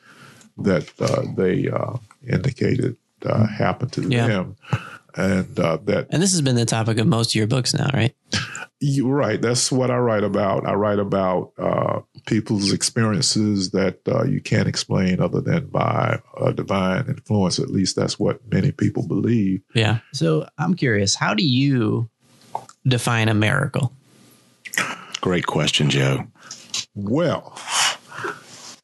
that 0.58 0.90
uh, 1.00 1.22
they 1.36 1.68
uh, 1.68 1.94
indicated 2.26 2.96
uh, 3.24 3.46
happened 3.46 3.92
to 3.92 4.02
Yeah. 4.08 4.26
them. 4.26 4.56
And 5.18 5.58
uh, 5.58 5.78
that 5.84 6.08
And 6.10 6.22
this 6.22 6.32
has 6.32 6.42
been 6.42 6.56
the 6.56 6.66
topic 6.66 6.98
of 6.98 7.06
most 7.06 7.30
of 7.30 7.34
your 7.36 7.46
books 7.46 7.72
now, 7.72 7.88
right? 7.94 8.14
you're 8.80 9.14
right. 9.14 9.40
That's 9.40 9.72
what 9.72 9.90
I 9.90 9.96
write 9.96 10.24
about. 10.24 10.66
I 10.66 10.74
write 10.74 10.98
about 10.98 11.52
uh, 11.58 12.00
people's 12.26 12.70
experiences 12.74 13.70
that 13.70 14.00
uh, 14.06 14.24
you 14.24 14.42
can't 14.42 14.68
explain 14.68 15.18
other 15.18 15.40
than 15.40 15.68
by 15.68 16.20
a 16.38 16.52
divine 16.52 17.06
influence. 17.08 17.58
At 17.58 17.70
least 17.70 17.96
that's 17.96 18.18
what 18.18 18.40
many 18.52 18.72
people 18.72 19.08
believe. 19.08 19.62
Yeah. 19.74 20.00
So 20.12 20.46
I'm 20.58 20.74
curious, 20.74 21.14
how 21.14 21.32
do 21.32 21.42
you 21.46 22.10
define 22.86 23.30
a 23.30 23.34
miracle? 23.34 23.94
Great 25.22 25.46
question, 25.46 25.88
Joe. 25.88 26.26
Well, 26.94 27.58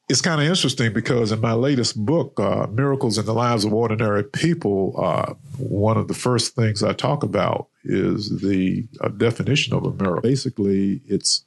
it's 0.09 0.21
kind 0.21 0.41
of 0.41 0.47
interesting 0.47 0.91
because 0.91 1.31
in 1.31 1.39
my 1.39 1.53
latest 1.53 2.05
book, 2.05 2.39
uh, 2.39 2.67
Miracles 2.67 3.17
in 3.17 3.25
the 3.25 3.33
Lives 3.33 3.63
of 3.63 3.73
Ordinary 3.73 4.23
People, 4.23 4.95
uh, 4.97 5.33
one 5.57 5.97
of 5.97 6.07
the 6.07 6.13
first 6.13 6.55
things 6.55 6.83
I 6.83 6.93
talk 6.93 7.23
about 7.23 7.69
is 7.85 8.41
the 8.41 8.85
uh, 9.01 9.09
definition 9.09 9.73
of 9.73 9.85
a 9.85 9.93
miracle. 9.93 10.21
Basically, 10.21 11.01
it's 11.05 11.45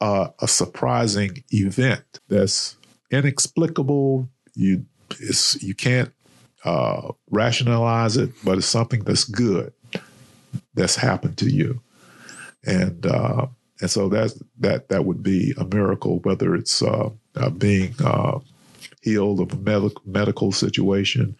uh, 0.00 0.28
a 0.40 0.48
surprising 0.48 1.44
event 1.50 2.20
that's 2.28 2.76
inexplicable. 3.10 4.28
You 4.54 4.84
you 5.60 5.74
can't 5.74 6.12
uh, 6.64 7.12
rationalize 7.30 8.16
it, 8.16 8.30
but 8.44 8.58
it's 8.58 8.66
something 8.66 9.04
that's 9.04 9.24
good 9.24 9.72
that's 10.74 10.96
happened 10.96 11.38
to 11.38 11.48
you, 11.48 11.80
and 12.64 13.06
uh, 13.06 13.46
and 13.80 13.90
so 13.90 14.08
that's 14.08 14.42
that 14.58 14.88
that 14.88 15.04
would 15.04 15.22
be 15.22 15.54
a 15.56 15.64
miracle, 15.64 16.18
whether 16.24 16.56
it's 16.56 16.82
uh, 17.36 17.50
being 17.50 17.94
uh, 18.04 18.38
healed 19.02 19.40
of 19.40 19.52
a 19.52 19.56
medical 19.56 20.02
medical 20.04 20.52
situation, 20.52 21.36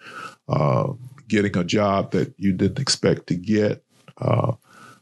uh, 0.49 0.93
getting 1.29 1.57
a 1.57 1.65
job 1.65 2.13
that 2.13 2.33
you 2.39 2.53
didn't 2.53 2.79
expect 2.79 3.27
to 3.27 3.35
get, 3.35 3.83
uh, 4.19 4.53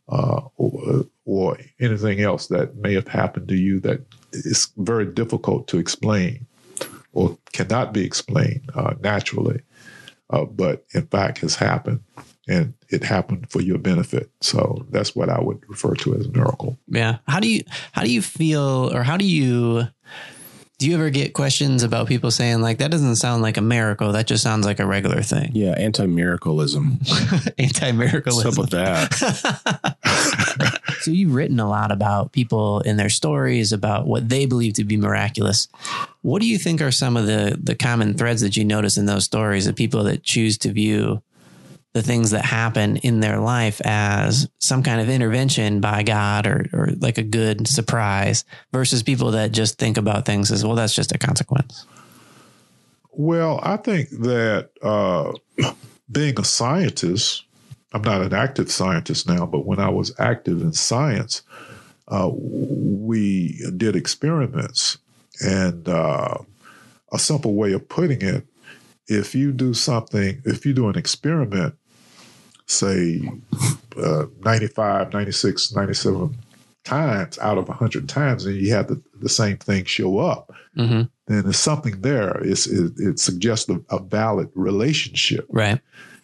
uh, 0.09 0.41
or, 0.57 1.05
or 1.25 1.59
anything 1.81 2.21
else 2.21 2.49
that 2.49 2.77
may 2.77 2.95
have 2.95 3.09
happened 3.09 3.49
to 3.49 3.57
you 3.57 3.81
that 3.81 4.01
is 4.33 4.69
very 4.79 5.07
difficult 5.07 5.69
to 5.69 5.79
explain 5.79 6.47
or 7.13 7.39
cannot 7.53 7.93
be 7.93 8.05
explained 8.05 8.69
uh, 8.75 8.95
naturally, 9.01 9.61
but 10.51 10.85
in 10.95 11.07
fact 11.07 11.39
has 11.39 11.55
happened. 11.55 12.01
And 12.47 12.75
it 12.91 13.03
happened 13.03 13.51
for 13.51 13.63
your 13.63 13.79
benefit. 13.79 14.31
So 14.43 14.85
that's 14.91 15.17
what 15.17 15.31
I 15.31 15.41
would 15.41 15.63
refer 15.67 15.95
to 15.95 16.15
as 16.17 16.27
a 16.27 16.31
miracle. 16.31 16.77
Yeah. 16.89 17.19
How 17.27 17.41
do 17.41 17.51
you 17.51 17.63
how 17.93 18.03
do 18.03 18.13
you 18.13 18.21
feel 18.21 18.95
or 18.95 19.03
how 19.03 19.17
do 19.17 19.25
you 19.25 19.89
do 20.79 20.89
you 20.89 20.95
ever 20.95 21.11
get 21.11 21.35
questions 21.35 21.83
about 21.83 22.09
people 22.09 22.31
saying 22.31 22.61
like 22.61 22.79
that 22.79 22.91
doesn't 22.91 23.17
sound 23.17 23.43
like 23.43 23.57
a 23.57 23.63
miracle, 23.63 24.13
that 24.13 24.27
just 24.27 24.43
sounds 24.43 24.67
like 24.67 24.81
a 24.81 24.87
regular 24.87 25.23
thing? 25.23 25.51
Yeah, 25.55 25.75
anti 25.79 26.07
miracleism. 26.07 26.99
Anti-miracleism. 27.59 28.45
What's 28.45 28.47
up 28.47 28.59
with 28.59 28.71
that? 28.71 29.97
So 31.01 31.11
you've 31.11 31.35
written 31.35 31.61
a 31.61 31.69
lot 31.69 31.93
about 31.93 32.33
people 32.33 32.81
in 32.81 32.97
their 32.97 33.11
stories 33.11 33.75
about 33.75 34.07
what 34.07 34.27
they 34.27 34.47
believe 34.47 34.73
to 34.75 34.85
be 34.85 34.97
miraculous. 34.97 35.69
What 36.23 36.41
do 36.41 36.49
you 36.49 36.57
think 36.57 36.81
are 36.81 36.91
some 36.91 37.19
of 37.19 37.27
the 37.27 37.59
the 37.63 37.75
common 37.75 38.15
threads 38.15 38.41
that 38.41 38.57
you 38.57 38.65
notice 38.65 38.97
in 38.97 39.05
those 39.05 39.25
stories 39.25 39.67
of 39.67 39.77
people 39.77 40.05
that 40.05 40.23
choose 40.23 40.57
to 40.59 40.73
view 40.73 41.23
the 41.95 42.03
things 42.03 42.33
that 42.33 42.45
happen 42.45 42.97
in 42.99 43.21
their 43.21 43.39
life 43.39 43.81
as 43.85 44.49
some 44.59 44.83
kind 44.83 45.01
of 45.01 45.09
intervention 45.09 45.81
by 45.81 46.03
God 46.03 46.47
or 46.47 46.67
or 46.73 46.89
like 46.99 47.19
a 47.19 47.23
good 47.23 47.67
surprise 47.67 48.45
versus 48.73 49.03
people 49.03 49.31
that 49.31 49.53
just 49.53 49.79
think 49.79 49.97
about 49.97 50.27
things 50.27 50.51
as 50.51 50.65
well 50.65 50.75
that's 50.75 50.95
just 50.95 51.13
a 51.13 51.19
consequence. 51.19 51.87
Well, 53.17 53.61
I 53.63 53.77
think 53.77 54.11
that 54.11 54.71
uh, 54.83 55.33
being 56.11 56.39
a 56.39 56.45
scientist, 56.45 57.45
I'm 57.93 58.03
not 58.03 58.23
an 58.23 58.35
active 58.35 58.71
scientist 58.71 59.29
now, 59.29 59.47
but 59.47 59.65
when 59.65 59.79
I 59.79 59.89
was 59.89 60.13
active 60.19 60.61
in 60.63 60.73
science, 60.73 61.43
uh, 62.09 62.31
we 62.33 63.65
did 63.77 63.95
experiments. 63.95 64.99
And 65.41 65.89
uh, 65.89 66.39
a 67.13 67.19
simple 67.19 67.55
way 67.55 67.73
of 67.73 67.89
putting 67.89 68.21
it, 68.23 68.47
if 69.07 69.35
you 69.35 69.53
do 69.53 69.75
something, 69.75 70.43
if 70.45 70.67
you 70.67 70.73
do 70.73 70.89
an 70.89 70.99
experiment, 70.99 71.75
say 72.67 73.29
uh, 74.03 74.27
95, 74.45 75.13
96, 75.13 75.75
97 75.75 76.37
times 76.85 77.39
out 77.39 77.59
of 77.59 77.69
100 77.69 78.09
times, 78.09 78.45
and 78.45 78.57
you 78.57 78.73
have 78.75 78.89
the, 78.89 79.03
the 79.21 79.29
same 79.29 79.57
thing 79.57 79.85
show 79.85 80.19
up, 80.19 80.53
Mm-hmm. 80.77 81.03
then 81.29 81.43
there's 81.45 81.57
something 81.57 82.01
there. 82.01 82.37
It's, 82.43 82.67
it, 82.67 82.95
it 82.99 83.21
suggests 83.21 83.69
a, 83.69 83.81
a 83.91 84.01
valid 84.01 84.51
relationship. 84.57 85.47
Right. 85.49 85.81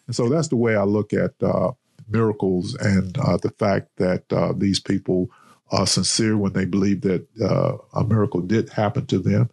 And 0.08 0.16
so 0.16 0.28
that's 0.28 0.48
the 0.48 0.56
way 0.56 0.74
I 0.74 0.82
look 0.82 1.12
at 1.12 1.34
uh, 1.40 1.70
miracles 2.08 2.74
and 2.74 3.16
uh, 3.18 3.36
the 3.36 3.50
fact 3.50 3.90
that 3.98 4.24
uh, 4.32 4.52
these 4.56 4.80
people 4.80 5.30
are 5.70 5.86
sincere 5.86 6.36
when 6.36 6.52
they 6.52 6.64
believe 6.64 7.02
that 7.02 7.24
uh, 7.40 7.76
a 7.94 8.02
miracle 8.02 8.40
did 8.40 8.70
happen 8.70 9.06
to 9.06 9.20
them. 9.20 9.48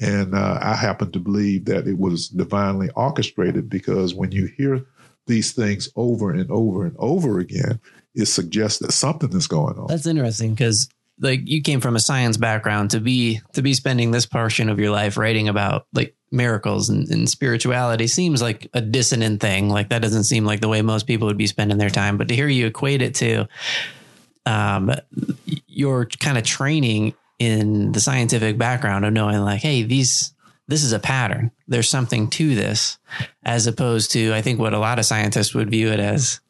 And 0.00 0.34
uh, 0.34 0.58
I 0.60 0.74
happen 0.74 1.12
to 1.12 1.20
believe 1.20 1.66
that 1.66 1.86
it 1.86 1.98
was 1.98 2.28
divinely 2.28 2.90
orchestrated 2.96 3.70
because 3.70 4.14
when 4.14 4.32
you 4.32 4.46
hear 4.56 4.84
these 5.26 5.52
things 5.52 5.88
over 5.96 6.30
and 6.30 6.50
over 6.50 6.84
and 6.84 6.96
over 6.98 7.38
again, 7.38 7.80
it 8.14 8.26
suggests 8.26 8.78
that 8.80 8.92
something 8.92 9.32
is 9.32 9.46
going 9.46 9.78
on. 9.78 9.86
That's 9.86 10.06
interesting 10.06 10.50
because 10.50 10.88
like 11.20 11.40
you 11.44 11.62
came 11.62 11.80
from 11.80 11.96
a 11.96 12.00
science 12.00 12.36
background 12.36 12.90
to 12.90 13.00
be 13.00 13.40
to 13.52 13.62
be 13.62 13.74
spending 13.74 14.10
this 14.10 14.26
portion 14.26 14.68
of 14.68 14.78
your 14.78 14.90
life 14.90 15.16
writing 15.16 15.48
about 15.48 15.86
like 15.92 16.14
miracles 16.30 16.88
and, 16.88 17.08
and 17.10 17.28
spirituality 17.28 18.06
seems 18.06 18.42
like 18.42 18.68
a 18.74 18.80
dissonant 18.80 19.40
thing. 19.40 19.68
Like 19.68 19.90
that 19.90 20.02
doesn't 20.02 20.24
seem 20.24 20.44
like 20.44 20.60
the 20.60 20.68
way 20.68 20.82
most 20.82 21.06
people 21.06 21.26
would 21.28 21.38
be 21.38 21.46
spending 21.46 21.78
their 21.78 21.90
time. 21.90 22.16
But 22.16 22.28
to 22.28 22.34
hear 22.34 22.48
you 22.48 22.66
equate 22.66 23.02
it 23.02 23.14
to 23.16 23.46
um, 24.46 24.92
your 25.66 26.06
kind 26.06 26.38
of 26.38 26.44
training 26.44 27.14
in 27.38 27.92
the 27.92 28.00
scientific 28.00 28.58
background 28.58 29.04
of 29.04 29.12
knowing 29.12 29.38
like, 29.40 29.60
hey, 29.60 29.82
these 29.82 30.34
this 30.68 30.84
is 30.84 30.92
a 30.92 30.98
pattern. 30.98 31.50
There's 31.66 31.88
something 31.88 32.28
to 32.30 32.54
this, 32.54 32.98
as 33.44 33.66
opposed 33.66 34.12
to 34.12 34.32
I 34.32 34.42
think 34.42 34.58
what 34.58 34.74
a 34.74 34.78
lot 34.78 34.98
of 34.98 35.04
scientists 35.04 35.54
would 35.54 35.70
view 35.70 35.88
it 35.88 36.00
as. 36.00 36.40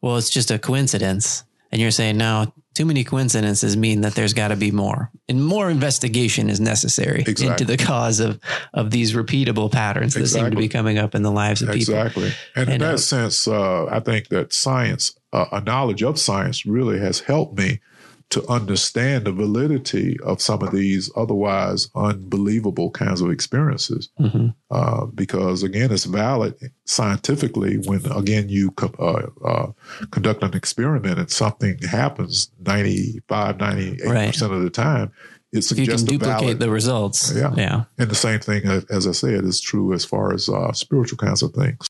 Well, 0.00 0.16
it's 0.16 0.30
just 0.30 0.50
a 0.50 0.58
coincidence. 0.58 1.44
And 1.72 1.80
you're 1.80 1.90
saying, 1.90 2.16
no, 2.16 2.52
too 2.74 2.84
many 2.84 3.04
coincidences 3.04 3.76
mean 3.76 4.02
that 4.02 4.14
there's 4.14 4.34
got 4.34 4.48
to 4.48 4.56
be 4.56 4.70
more. 4.70 5.10
And 5.28 5.44
more 5.44 5.68
investigation 5.68 6.48
is 6.48 6.60
necessary 6.60 7.24
Exactly. 7.26 7.48
into 7.48 7.64
the 7.64 7.76
cause 7.76 8.20
of, 8.20 8.38
of 8.72 8.90
these 8.90 9.14
repeatable 9.14 9.72
patterns 9.72 10.14
that 10.14 10.26
seem 10.26 10.50
to 10.50 10.56
be 10.56 10.68
coming 10.68 10.98
up 10.98 11.14
in 11.14 11.22
the 11.22 11.30
lives 11.30 11.62
of 11.62 11.68
people. 11.70 11.94
Exactly. 11.94 12.32
And 12.54 12.68
in 12.68 12.80
that 12.80 12.94
uh, 12.94 12.98
sense, 12.98 13.48
uh, 13.48 13.86
I 13.86 14.00
think 14.00 14.28
that 14.28 14.52
science, 14.52 15.18
uh, 15.32 15.46
a 15.50 15.60
knowledge 15.60 16.02
of 16.02 16.18
science, 16.18 16.66
really 16.66 17.00
has 17.00 17.20
helped 17.20 17.58
me 17.58 17.80
to 18.28 18.44
understand 18.48 19.24
the 19.24 19.32
validity 19.32 20.16
of 20.24 20.42
some 20.42 20.60
of 20.62 20.72
these 20.72 21.10
otherwise 21.16 21.88
unbelievable 21.94 22.90
kinds 22.90 23.20
of 23.20 23.30
experiences. 23.30 24.08
Mhm. 24.20 24.52
Uh, 24.70 25.06
because 25.06 25.62
again, 25.62 25.92
it's 25.92 26.04
valid 26.06 26.54
scientifically 26.84 27.76
when 27.86 28.04
again 28.12 28.48
you 28.48 28.72
co- 28.72 28.92
uh, 28.98 29.46
uh, 29.46 29.72
conduct 30.10 30.42
an 30.42 30.54
experiment 30.54 31.18
and 31.18 31.30
something 31.30 31.78
happens 31.88 32.50
95, 32.66 33.58
98 33.60 34.00
percent 34.32 34.52
of 34.52 34.62
the 34.62 34.70
time. 34.70 35.12
It 35.52 35.58
If 35.58 35.70
you 35.78 35.86
can 35.86 35.98
suggests 35.98 36.02
duplicate 36.02 36.40
valid, 36.40 36.58
the 36.58 36.70
results. 36.70 37.32
Yeah. 37.34 37.54
Yeah. 37.56 37.84
and 37.98 38.10
the 38.10 38.16
same 38.16 38.40
thing 38.40 38.64
as 38.90 39.06
I 39.06 39.12
said 39.12 39.44
is 39.44 39.60
true 39.60 39.92
as 39.94 40.04
far 40.04 40.34
as 40.34 40.48
uh, 40.48 40.72
spiritual 40.72 41.18
kinds 41.18 41.42
of 41.42 41.52
things. 41.52 41.85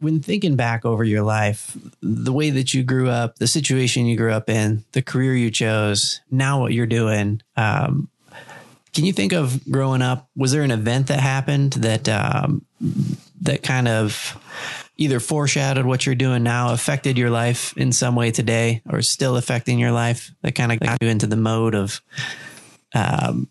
When 0.00 0.20
thinking 0.20 0.56
back 0.56 0.84
over 0.84 1.04
your 1.04 1.22
life, 1.22 1.76
the 2.02 2.32
way 2.32 2.50
that 2.50 2.74
you 2.74 2.82
grew 2.82 3.08
up, 3.08 3.36
the 3.36 3.46
situation 3.46 4.06
you 4.06 4.16
grew 4.16 4.32
up 4.32 4.48
in, 4.48 4.84
the 4.92 5.02
career 5.02 5.34
you 5.34 5.50
chose, 5.50 6.20
now 6.30 6.60
what 6.60 6.72
you're 6.72 6.86
doing, 6.86 7.42
um, 7.56 8.08
can 8.92 9.04
you 9.04 9.12
think 9.12 9.32
of 9.32 9.64
growing 9.70 10.02
up? 10.02 10.28
Was 10.34 10.52
there 10.52 10.62
an 10.62 10.70
event 10.72 11.06
that 11.08 11.20
happened 11.20 11.74
that 11.74 12.08
um, 12.08 12.64
that 13.42 13.62
kind 13.62 13.86
of 13.86 14.36
either 14.96 15.20
foreshadowed 15.20 15.86
what 15.86 16.04
you're 16.04 16.14
doing 16.14 16.42
now, 16.42 16.72
affected 16.72 17.16
your 17.16 17.30
life 17.30 17.72
in 17.76 17.92
some 17.92 18.16
way 18.16 18.30
today, 18.30 18.82
or 18.90 19.00
still 19.00 19.36
affecting 19.36 19.78
your 19.78 19.92
life 19.92 20.32
that 20.42 20.54
kind 20.54 20.72
of 20.72 20.80
got 20.80 20.98
you 21.00 21.08
into 21.08 21.26
the 21.26 21.36
mode 21.36 21.74
of 21.74 22.00
um, 22.94 23.48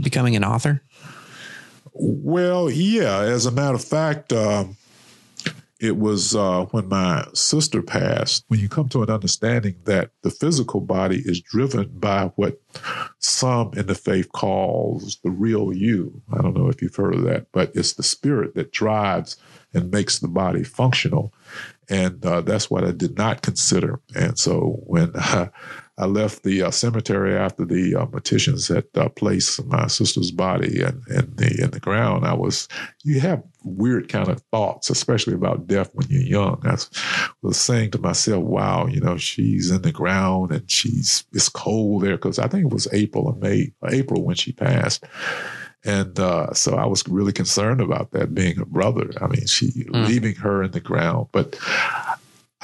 becoming 0.00 0.36
an 0.36 0.44
author? 0.44 0.80
Well, 1.92 2.70
yeah. 2.70 3.20
As 3.20 3.46
a 3.46 3.50
matter 3.50 3.74
of 3.74 3.84
fact, 3.84 4.32
um, 4.32 4.76
it 5.84 5.98
was 5.98 6.34
uh, 6.34 6.64
when 6.70 6.88
my 6.88 7.26
sister 7.34 7.82
passed. 7.82 8.46
When 8.48 8.58
you 8.58 8.70
come 8.70 8.88
to 8.88 9.02
an 9.02 9.10
understanding 9.10 9.76
that 9.84 10.12
the 10.22 10.30
physical 10.30 10.80
body 10.80 11.22
is 11.26 11.42
driven 11.42 11.90
by 11.98 12.32
what 12.36 12.58
some 13.18 13.74
in 13.74 13.86
the 13.86 13.94
faith 13.94 14.32
calls 14.32 15.18
the 15.22 15.30
real 15.30 15.74
you. 15.74 16.22
I 16.32 16.40
don't 16.40 16.56
know 16.56 16.70
if 16.70 16.80
you've 16.80 16.96
heard 16.96 17.14
of 17.14 17.24
that, 17.24 17.48
but 17.52 17.70
it's 17.74 17.92
the 17.92 18.02
spirit 18.02 18.54
that 18.54 18.72
drives 18.72 19.36
and 19.74 19.90
makes 19.90 20.20
the 20.20 20.28
body 20.28 20.64
functional. 20.64 21.34
And 21.90 22.24
uh, 22.24 22.40
that's 22.40 22.70
what 22.70 22.84
I 22.84 22.92
did 22.92 23.18
not 23.18 23.42
consider. 23.42 24.00
And 24.16 24.38
so 24.38 24.80
when 24.86 25.12
I, 25.16 25.50
I 25.96 26.06
left 26.06 26.42
the 26.42 26.62
uh, 26.62 26.70
cemetery 26.72 27.36
after 27.36 27.64
the 27.64 27.94
uh, 27.94 28.06
morticians 28.06 28.72
had 28.74 28.86
uh, 29.00 29.08
placed 29.10 29.64
my 29.66 29.86
sister's 29.86 30.32
body 30.32 30.80
in, 30.80 31.02
in 31.08 31.32
the 31.36 31.60
in 31.62 31.70
the 31.70 31.80
ground, 31.80 32.26
I 32.26 32.34
was 32.34 32.66
you 33.04 33.20
have 33.20 33.42
weird 33.62 34.08
kind 34.08 34.28
of 34.28 34.42
thoughts, 34.50 34.90
especially 34.90 35.34
about 35.34 35.66
death 35.68 35.90
when 35.94 36.06
you're 36.10 36.20
young. 36.22 36.60
I 36.64 36.76
was 37.42 37.56
saying 37.58 37.92
to 37.92 37.98
myself, 38.00 38.42
"Wow, 38.42 38.86
you 38.86 39.00
know, 39.00 39.16
she's 39.16 39.70
in 39.70 39.82
the 39.82 39.92
ground 39.92 40.50
and 40.50 40.68
she's 40.70 41.24
it's 41.32 41.48
cold 41.48 42.02
there 42.02 42.16
because 42.16 42.38
I 42.40 42.48
think 42.48 42.64
it 42.64 42.72
was 42.72 42.88
April 42.92 43.26
or 43.26 43.36
May, 43.36 43.72
April 43.88 44.24
when 44.24 44.36
she 44.36 44.52
passed." 44.52 45.04
And 45.86 46.18
uh, 46.18 46.52
so 46.54 46.76
I 46.76 46.86
was 46.86 47.06
really 47.06 47.32
concerned 47.32 47.80
about 47.82 48.10
that 48.12 48.34
being 48.34 48.56
her 48.56 48.64
brother. 48.64 49.10
I 49.20 49.26
mean, 49.28 49.46
she 49.46 49.66
Mm. 49.84 50.06
leaving 50.08 50.34
her 50.36 50.62
in 50.62 50.70
the 50.72 50.80
ground, 50.80 51.28
but 51.30 51.56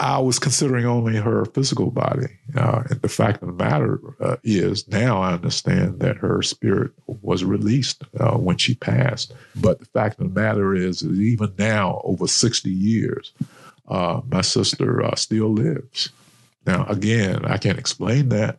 I 0.00 0.18
was 0.18 0.38
considering 0.38 0.86
only 0.86 1.16
her 1.16 1.44
physical 1.44 1.90
body. 1.90 2.28
Uh, 2.56 2.84
and 2.88 3.02
the 3.02 3.08
fact 3.08 3.42
of 3.42 3.48
the 3.48 3.64
matter 3.64 4.00
uh, 4.18 4.36
is, 4.42 4.88
now 4.88 5.20
I 5.20 5.34
understand 5.34 6.00
that 6.00 6.16
her 6.16 6.40
spirit 6.40 6.92
was 7.06 7.44
released 7.44 8.04
uh, 8.18 8.38
when 8.38 8.56
she 8.56 8.74
passed. 8.74 9.34
But 9.54 9.78
the 9.78 9.84
fact 9.84 10.18
of 10.18 10.32
the 10.32 10.40
matter 10.40 10.74
is, 10.74 11.04
even 11.04 11.52
now, 11.58 12.00
over 12.02 12.26
60 12.26 12.70
years, 12.70 13.32
uh, 13.88 14.22
my 14.26 14.40
sister 14.40 15.04
uh, 15.04 15.16
still 15.16 15.52
lives. 15.52 16.08
Now, 16.66 16.86
again, 16.86 17.44
I 17.44 17.58
can't 17.58 17.78
explain 17.78 18.30
that, 18.30 18.58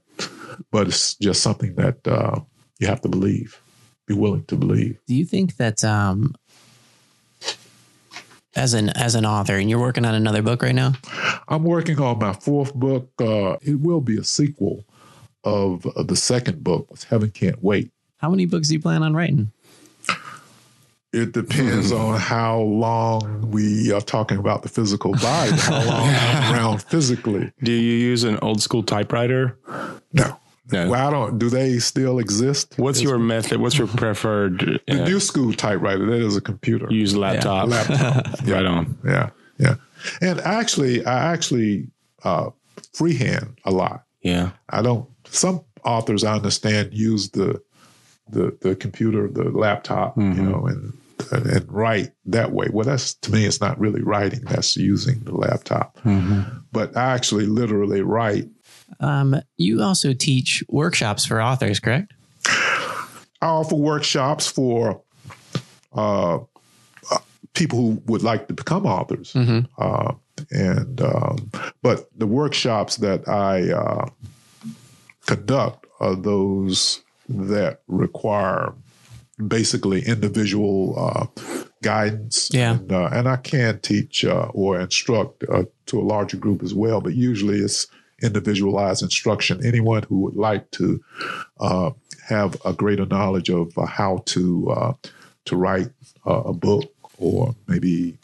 but 0.70 0.88
it's 0.90 1.16
just 1.16 1.42
something 1.42 1.74
that 1.76 2.08
uh, 2.08 2.40
you 2.78 2.86
have 2.86 3.02
to 3.02 3.10
believe, 3.10 3.60
be 4.06 4.14
willing 4.14 4.46
to 4.46 4.56
believe. 4.56 5.00
Do 5.08 5.16
you 5.16 5.26
think 5.26 5.58
that 5.58 5.84
um, 5.84 6.36
as 8.56 8.74
an 8.74 8.90
as 8.90 9.16
an 9.16 9.26
author, 9.26 9.56
and 9.56 9.70
you're 9.70 9.80
working 9.80 10.06
on 10.06 10.14
another 10.14 10.42
book 10.42 10.62
right 10.62 10.76
now? 10.76 10.94
I'm 11.48 11.64
working 11.64 12.00
on 12.00 12.20
my 12.20 12.34
fourth 12.34 12.74
book. 12.74 13.10
Uh, 13.20 13.58
it 13.62 13.80
will 13.80 14.02
be 14.02 14.18
a 14.18 14.24
sequel 14.24 14.86
of 15.44 15.86
uh, 15.86 16.04
the 16.04 16.16
second 16.16 16.64
book, 16.64 16.88
Heaven 17.10 17.32
Can't 17.32 17.64
Wait. 17.64 17.92
How 18.18 18.30
many 18.30 18.46
books 18.46 18.68
do 18.68 18.76
you 18.76 18.80
plan 18.80 19.04
on 19.04 19.16
writing? 19.16 19.52
It 21.14 21.34
depends 21.34 21.92
on 21.92 22.20
how 22.20 22.60
long 22.60 23.52
we 23.52 23.92
are 23.92 24.02
talking 24.02 24.38
about 24.38 24.64
the 24.64 24.70
physical 24.70 25.14
body, 25.14 25.52
how 25.52 25.84
long 25.84 26.10
I'm 26.10 26.54
around 26.54 26.84
physically. 26.84 27.52
Do 27.64 27.72
you 27.72 27.98
use 27.98 28.24
an 28.24 28.38
old 28.42 28.62
school 28.62 28.84
typewriter? 28.84 29.58
No. 30.14 30.38
No. 30.72 30.90
Well, 30.90 31.08
I 31.08 31.12
don't. 31.12 31.38
Do 31.40 31.50
they 31.50 31.80
still 31.80 32.20
exist? 32.20 32.74
What's 32.78 33.02
your 33.02 33.18
method? 33.20 33.60
What's 33.60 33.78
your 33.78 33.88
preferred? 33.88 34.60
the 34.88 35.02
Uh, 35.04 35.06
new 35.06 35.20
school 35.20 35.54
typewriter? 35.54 36.06
That 36.06 36.22
is 36.26 36.36
a 36.38 36.42
computer. 36.42 36.88
use 36.92 37.16
laptop. 37.16 37.68
laptop. 37.70 38.42
Right 38.48 38.66
on. 38.66 38.98
yeah, 39.06 39.30
yeah. 39.58 39.76
And 40.22 40.40
actually, 40.42 41.06
I 41.06 41.32
actually 41.34 41.88
uh, 42.24 42.50
freehand 42.94 43.58
a 43.66 43.72
lot. 43.72 44.04
Yeah. 44.22 44.52
I 44.70 44.82
don't. 44.82 45.08
Some 45.26 45.62
authors 45.84 46.24
I 46.24 46.34
understand 46.36 46.94
use 46.94 47.30
the 47.32 47.62
the 48.30 48.56
the 48.62 48.76
computer, 48.76 49.28
the 49.28 49.50
laptop, 49.50 50.18
you 50.18 50.24
Mhm. 50.24 50.50
know, 50.52 50.68
and 50.68 50.94
and 51.32 51.66
write 51.72 52.12
that 52.26 52.52
way. 52.52 52.68
Well, 52.72 52.86
that's 52.86 53.14
to 53.16 53.32
me, 53.32 53.46
it's 53.46 53.62
not 53.62 53.80
really 53.80 54.02
writing. 54.02 54.42
That's 54.42 54.76
using 54.78 55.20
the 55.24 55.36
laptop. 55.36 55.98
But 56.72 56.96
I 56.98 57.14
actually 57.14 57.46
literally 57.46 58.02
write. 58.02 58.48
Um, 59.00 59.36
you 59.58 59.82
also 59.82 60.14
teach 60.14 60.64
workshops 60.70 61.26
for 61.26 61.42
authors, 61.42 61.80
correct? 61.80 62.14
I 62.46 63.48
offer 63.48 63.76
workshops 63.76 64.48
for 64.48 65.02
uh, 65.94 66.36
uh, 66.36 67.18
people 67.54 67.80
who 67.80 68.04
would 68.06 68.24
like 68.24 68.48
to 68.48 68.54
become 68.54 68.86
authors. 68.86 69.34
Mm-hmm. 69.34 69.62
uh, 69.78 70.14
and 70.50 71.02
um, 71.02 71.52
but 71.82 72.10
the 72.18 72.26
workshops 72.26 72.98
that 72.98 73.28
I 73.28 73.72
uh, 73.72 74.10
conduct 75.26 75.86
are 76.00 76.16
those 76.16 77.02
that 77.30 77.82
require 77.88 78.74
basically 79.48 80.02
individual 80.06 80.96
uh, 80.98 81.28
guidance. 81.82 82.50
Yeah. 82.54 82.74
and, 82.74 82.92
uh, 82.92 83.10
and 83.12 83.28
I 83.28 83.38
can 83.38 83.80
teach 83.80 84.26
uh, 84.26 84.50
or 84.54 84.80
instruct 84.80 85.44
uh, 85.50 85.64
to 85.88 86.00
a 86.00 86.04
larger 86.04 86.38
group 86.38 86.64
as 86.64 86.74
well, 86.74 87.02
but 87.02 87.14
usually 87.14 87.60
it's 87.60 87.88
individualized 88.22 89.02
instruction. 89.04 89.66
Anyone 89.66 90.04
who 90.04 90.20
would 90.20 90.36
like 90.36 90.70
to 90.72 91.04
uh, 91.60 91.92
have 92.28 92.56
a 92.66 92.74
greater 92.74 93.06
knowledge 93.06 93.50
of 93.50 93.78
uh, 93.78 93.86
how 93.86 94.24
to 94.28 94.70
uh, 94.72 94.94
to 95.46 95.56
write 95.56 95.90
uh, 96.26 96.44
a 96.46 96.54
book, 96.54 96.92
or 97.18 97.56
maybe 97.68 98.18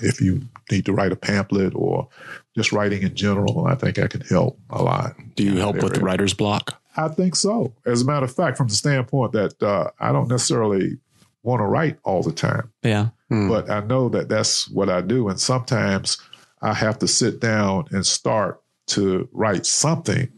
if 0.00 0.20
you 0.20 0.42
need 0.70 0.84
to 0.86 0.92
write 0.92 1.12
a 1.12 1.16
pamphlet 1.16 1.72
or 1.74 2.08
just 2.56 2.72
writing 2.72 3.02
in 3.02 3.14
general, 3.14 3.66
I 3.66 3.74
think 3.74 3.98
I 3.98 4.06
can 4.06 4.22
help 4.22 4.58
a 4.70 4.82
lot. 4.82 5.14
Do 5.36 5.44
you 5.44 5.56
help 5.58 5.76
with 5.76 5.92
area. 5.94 6.04
writer's 6.04 6.34
block? 6.34 6.80
I 6.96 7.08
think 7.08 7.34
so. 7.36 7.74
As 7.84 8.02
a 8.02 8.04
matter 8.04 8.24
of 8.24 8.34
fact, 8.34 8.56
from 8.56 8.68
the 8.68 8.74
standpoint 8.74 9.32
that 9.32 9.60
uh, 9.62 9.90
I 9.98 10.12
don't 10.12 10.28
necessarily 10.28 10.98
want 11.42 11.60
to 11.60 11.64
write 11.66 11.98
all 12.04 12.22
the 12.22 12.32
time, 12.32 12.72
Yeah. 12.82 13.08
Hmm. 13.28 13.48
but 13.48 13.68
I 13.68 13.80
know 13.80 14.08
that 14.10 14.28
that's 14.28 14.68
what 14.68 14.88
I 14.88 15.00
do. 15.00 15.28
And 15.28 15.38
sometimes 15.38 16.18
I 16.62 16.72
have 16.72 16.98
to 17.00 17.08
sit 17.08 17.40
down 17.40 17.84
and 17.90 18.06
start 18.06 18.62
to 18.88 19.28
write 19.32 19.66
something, 19.66 20.28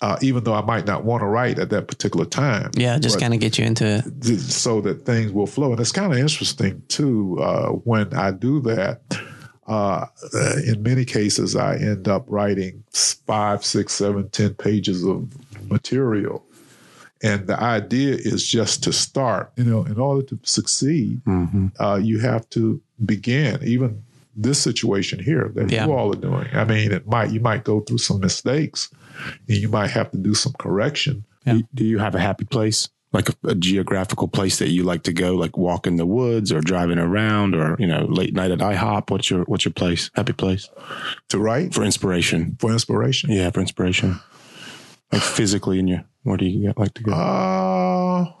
uh, 0.00 0.16
even 0.22 0.44
though 0.44 0.54
I 0.54 0.62
might 0.62 0.86
not 0.86 1.04
want 1.04 1.22
to 1.22 1.26
write 1.26 1.58
at 1.58 1.70
that 1.70 1.88
particular 1.88 2.26
time. 2.26 2.70
Yeah. 2.74 2.98
Just 2.98 3.18
kind 3.20 3.32
of 3.34 3.40
get 3.40 3.58
you 3.58 3.64
into 3.64 3.86
it. 3.86 4.22
th- 4.22 4.38
so 4.40 4.80
that 4.82 5.06
things 5.06 5.32
will 5.32 5.46
flow. 5.46 5.72
And 5.72 5.80
it's 5.80 5.92
kind 5.92 6.12
of 6.12 6.18
interesting 6.18 6.82
too 6.88 7.38
uh, 7.42 7.68
when 7.70 8.12
I 8.14 8.30
do 8.32 8.60
that. 8.62 9.00
Uh, 9.66 10.06
in 10.64 10.80
many 10.84 11.04
cases, 11.04 11.56
I 11.56 11.74
end 11.76 12.06
up 12.06 12.24
writing 12.28 12.84
five, 12.92 13.64
six, 13.64 13.94
seven, 13.94 14.28
ten 14.28 14.54
pages 14.54 15.02
of 15.04 15.28
material, 15.68 16.44
and 17.20 17.48
the 17.48 17.58
idea 17.60 18.14
is 18.14 18.46
just 18.46 18.84
to 18.84 18.92
start. 18.92 19.50
You 19.56 19.64
know, 19.64 19.84
in 19.84 19.98
order 19.98 20.22
to 20.28 20.38
succeed, 20.44 21.20
Mhm. 21.24 21.72
uh, 21.80 21.96
you 22.00 22.20
have 22.20 22.48
to 22.50 22.80
begin. 23.04 23.58
Even 23.64 24.04
this 24.36 24.60
situation 24.60 25.18
here 25.18 25.50
that 25.54 25.70
Yeah. 25.70 25.86
you 25.86 25.92
all 25.92 26.12
are 26.12 26.20
doing. 26.20 26.46
I 26.52 26.64
mean, 26.64 26.92
it 26.92 27.06
might 27.06 27.30
you 27.30 27.40
might 27.40 27.64
go 27.64 27.80
through 27.80 27.98
some 27.98 28.20
mistakes, 28.20 28.90
and 29.48 29.56
you 29.56 29.68
might 29.68 29.90
have 29.90 30.10
to 30.12 30.18
do 30.18 30.34
some 30.34 30.52
correction. 30.58 31.24
Yeah. 31.46 31.54
Do, 31.54 31.62
do 31.74 31.84
you 31.84 31.98
have 31.98 32.14
a 32.14 32.20
happy 32.20 32.44
place? 32.44 32.88
Like 33.12 33.30
a, 33.30 33.34
a 33.50 33.54
geographical 33.54 34.28
place 34.28 34.58
that 34.58 34.68
you 34.68 34.82
like 34.82 35.04
to 35.04 35.12
go, 35.12 35.34
like 35.36 35.56
walk 35.56 35.86
in 35.86 35.96
the 35.96 36.04
woods 36.04 36.52
or 36.52 36.60
driving 36.60 36.98
around 36.98 37.54
or, 37.54 37.76
you 37.78 37.86
know, 37.86 38.04
late 38.04 38.34
night 38.34 38.50
at 38.50 38.58
IHOP? 38.58 39.10
What's 39.10 39.30
your 39.30 39.44
what's 39.44 39.64
your 39.64 39.72
place? 39.72 40.10
Happy 40.14 40.32
place? 40.34 40.68
To 41.28 41.38
write 41.38 41.72
For 41.72 41.84
inspiration. 41.84 42.56
for 42.60 42.72
inspiration. 42.72 43.30
Yeah, 43.30 43.50
for 43.50 43.60
inspiration. 43.60 44.20
Like 45.12 45.22
physically 45.22 45.78
in 45.78 45.86
your 45.88 46.04
where 46.24 46.36
do 46.36 46.44
you 46.44 46.74
like 46.76 46.92
to 46.94 47.02
go? 47.04 47.12
Uh, 47.12 48.32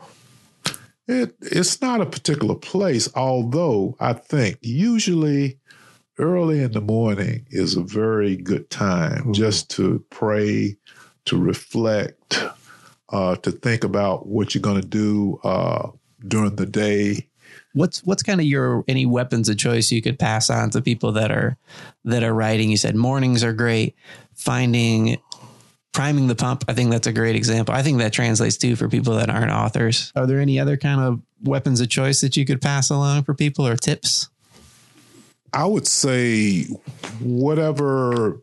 it 1.08 1.36
it's 1.40 1.80
not 1.80 2.00
a 2.00 2.06
particular 2.06 2.56
place, 2.56 3.08
although 3.14 3.96
I 4.00 4.12
think 4.14 4.58
usually 4.62 5.58
early 6.18 6.62
in 6.62 6.72
the 6.72 6.80
morning 6.80 7.46
is 7.50 7.76
a 7.76 7.82
very 7.82 8.36
good 8.36 8.68
time 8.70 9.24
Mhm. 9.26 9.34
just 9.34 9.70
to 9.70 10.02
pray, 10.10 10.76
to 11.26 11.36
reflect, 11.36 12.42
uh, 13.10 13.36
to 13.36 13.50
think 13.50 13.84
about 13.84 14.26
what 14.26 14.54
you're 14.54 14.62
going 14.62 14.80
to 14.80 14.86
do 14.86 15.38
uh, 15.44 15.88
during 16.26 16.56
the 16.56 16.66
day. 16.66 17.28
What's 17.74 18.02
what's 18.04 18.22
kind 18.22 18.40
of 18.40 18.46
your 18.46 18.84
any 18.88 19.04
weapons 19.04 19.48
of 19.50 19.58
choice 19.58 19.90
you 19.92 20.00
could 20.00 20.18
pass 20.18 20.48
on 20.48 20.70
to 20.70 20.80
people 20.80 21.12
that 21.12 21.30
are 21.30 21.56
that 22.06 22.22
are 22.22 22.32
writing? 22.34 22.70
You 22.70 22.76
said 22.78 22.96
mornings 22.96 23.44
are 23.44 23.52
great. 23.52 23.94
Finding 24.34 25.18
priming 25.92 26.26
the 26.26 26.34
pump, 26.34 26.64
I 26.68 26.74
think 26.74 26.90
that's 26.90 27.06
a 27.06 27.12
great 27.12 27.36
example. 27.36 27.74
I 27.74 27.82
think 27.82 27.98
that 27.98 28.12
translates 28.12 28.56
too 28.58 28.76
for 28.76 28.88
people 28.88 29.14
that 29.16 29.30
aren't 29.30 29.50
authors. 29.52 30.12
Are 30.14 30.26
there 30.26 30.40
any 30.40 30.58
other 30.60 30.76
kind 30.76 31.00
of 31.00 31.20
weapons 31.42 31.80
of 31.80 31.88
choice 31.88 32.20
that 32.20 32.36
you 32.36 32.44
could 32.44 32.60
pass 32.60 32.90
along 32.90 33.24
for 33.24 33.32
people 33.34 33.66
or 33.66 33.76
tips? 33.76 34.28
I 35.52 35.64
would 35.66 35.86
say 35.86 36.64
whatever 37.20 38.40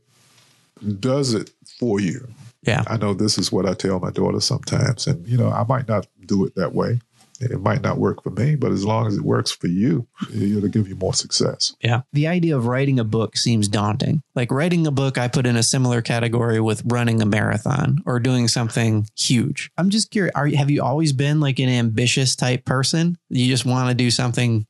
does 1.00 1.34
it 1.34 1.52
for 1.80 2.00
you. 2.00 2.28
Yeah. 2.64 2.84
I 2.88 2.98
know 2.98 3.14
this 3.14 3.38
is 3.38 3.52
what 3.52 3.66
I 3.66 3.74
tell 3.74 4.00
my 4.00 4.12
daughter 4.12 4.40
sometimes, 4.40 5.08
and 5.08 5.28
you 5.28 5.38
know, 5.38 5.50
I 5.50 5.64
might 5.64 5.88
not 5.88 6.08
do 6.26 6.46
it 6.46 6.56
that 6.56 6.74
way. 6.74 7.00
It 7.40 7.60
might 7.60 7.82
not 7.82 7.98
work 7.98 8.24
for 8.24 8.30
me, 8.30 8.56
but 8.56 8.72
as 8.72 8.86
long 8.86 9.08
as 9.08 9.18
it 9.18 9.24
works 9.24 9.52
for 9.52 9.68
you, 9.68 10.08
it'll 10.34 10.70
give 10.70 10.88
you 10.88 10.96
more 10.96 11.14
success. 11.14 11.76
Yeah. 11.82 12.04
The 12.14 12.28
idea 12.28 12.56
of 12.56 12.68
writing 12.68 13.00
a 13.00 13.04
book 13.04 13.36
seems 13.36 13.68
daunting. 13.68 14.22
Like 14.36 14.52
writing 14.52 14.88
a 14.88 14.92
book, 14.92 15.18
I 15.18 15.28
put 15.28 15.46
in 15.46 15.58
a 15.58 15.64
similar 15.64 16.02
category 16.02 16.62
with 16.62 16.84
running 16.86 17.22
a 17.22 17.26
marathon 17.26 18.02
or 18.06 18.20
doing 18.20 18.48
something 18.48 19.08
huge. 19.18 19.72
I'm 19.78 19.90
just 19.90 20.12
curious, 20.12 20.34
are 20.36 20.48
have 20.48 20.70
you 20.70 20.82
always 20.84 21.12
been 21.12 21.42
like 21.42 21.60
an 21.60 21.70
ambitious 21.70 22.36
type 22.36 22.66
person? 22.66 23.18
You 23.30 23.48
just 23.48 23.66
want 23.66 23.90
to 23.90 23.96
do 23.96 24.10
something 24.10 24.66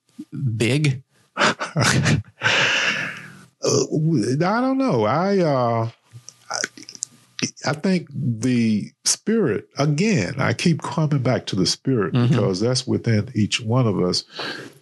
big? 0.55 1.03
Uh, 3.65 3.75
I 4.45 4.61
don't 4.61 4.77
know. 4.77 5.05
I 5.05 5.39
uh, 5.39 5.89
I, 6.51 6.57
I 7.65 7.73
think 7.73 8.09
the 8.13 8.91
spirit 9.05 9.67
again. 9.77 10.35
I 10.37 10.53
keep 10.53 10.81
coming 10.81 11.23
back 11.23 11.45
to 11.47 11.55
the 11.55 11.65
spirit 11.65 12.13
Mhm. 12.13 12.29
because 12.29 12.59
that's 12.59 12.85
within 12.85 13.29
each 13.33 13.61
one 13.61 13.87
of 13.87 13.99
us, 14.01 14.25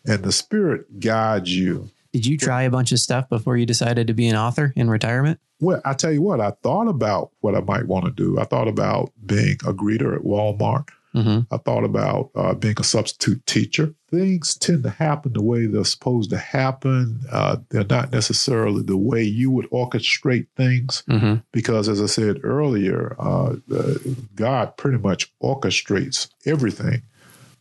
and 0.06 0.24
the 0.24 0.32
spirit 0.32 1.00
guides 1.00 1.56
you. 1.56 1.89
Did 2.12 2.26
you 2.26 2.38
try 2.38 2.63
a 2.63 2.71
bunch 2.71 2.91
of 2.91 3.00
stuff 3.00 3.30
before 3.30 3.56
you 3.56 3.65
decided 3.65 4.08
to 4.08 4.13
be 4.13 4.28
an 4.28 4.36
author 4.36 4.74
in 4.76 4.89
retirement? 4.89 5.39
Well, 5.60 5.80
I 5.86 5.93
tell 5.93 6.12
you 6.12 6.21
what, 6.24 6.41
I 6.41 6.52
thought 6.63 6.88
about 6.88 7.30
what 7.41 7.56
I 7.56 7.62
might 7.62 7.86
want 7.88 8.06
to 8.06 8.12
do. 8.12 8.39
I 8.39 8.45
thought 8.45 8.67
about 8.67 9.12
being 9.26 9.58
a 9.65 9.74
greeter 9.74 10.15
at 10.15 10.24
Walmart. 10.24 10.89
Mm-hmm. 11.15 11.54
I 11.54 11.58
thought 11.58 11.84
about 11.84 12.32
uh, 12.36 12.54
being 12.54 12.76
a 12.80 12.84
substitute 12.84 13.45
teacher. 13.45 13.93
Things 14.10 14.56
tend 14.56 14.84
to 14.84 14.89
happen 14.89 15.34
the 15.34 15.43
way 15.43 15.65
they're 15.65 15.84
supposed 15.84 16.30
to 16.30 16.38
happen. 16.38 17.21
Uh, 17.32 17.58
they're 17.69 17.84
not 17.84 18.12
necessarily 18.12 18.82
the 18.84 18.97
way 18.97 19.24
you 19.24 19.52
would 19.52 19.69
orchestrate 19.71 20.47
things, 20.56 21.04
Mm-hmm. 21.10 21.36
because, 21.52 21.89
as 21.89 22.02
I 22.02 22.06
said 22.06 22.39
earlier, 22.43 23.15
uh, 23.19 23.56
uh, 23.74 23.93
God 24.36 24.78
pretty 24.78 24.97
much 25.00 25.32
orchestrates 25.41 26.30
everything, 26.45 27.02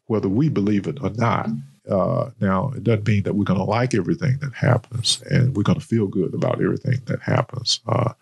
whether 0.06 0.28
we 0.28 0.48
believe 0.48 0.86
it 0.86 0.98
or 1.02 1.10
not. 1.10 1.48
Uh, 1.90 2.30
now, 2.40 2.70
it 2.76 2.84
doesn't 2.84 3.08
mean 3.08 3.22
that 3.24 3.34
we're 3.34 3.44
going 3.44 3.58
to 3.58 3.64
like 3.64 3.94
everything 3.94 4.38
that 4.40 4.52
happens 4.54 5.20
and 5.28 5.56
we're 5.56 5.62
going 5.64 5.78
to 5.80 5.84
feel 5.84 6.06
good 6.06 6.32
about 6.34 6.62
everything 6.62 7.00
that 7.06 7.20
happens. 7.22 7.80
Uh, 7.88 8.12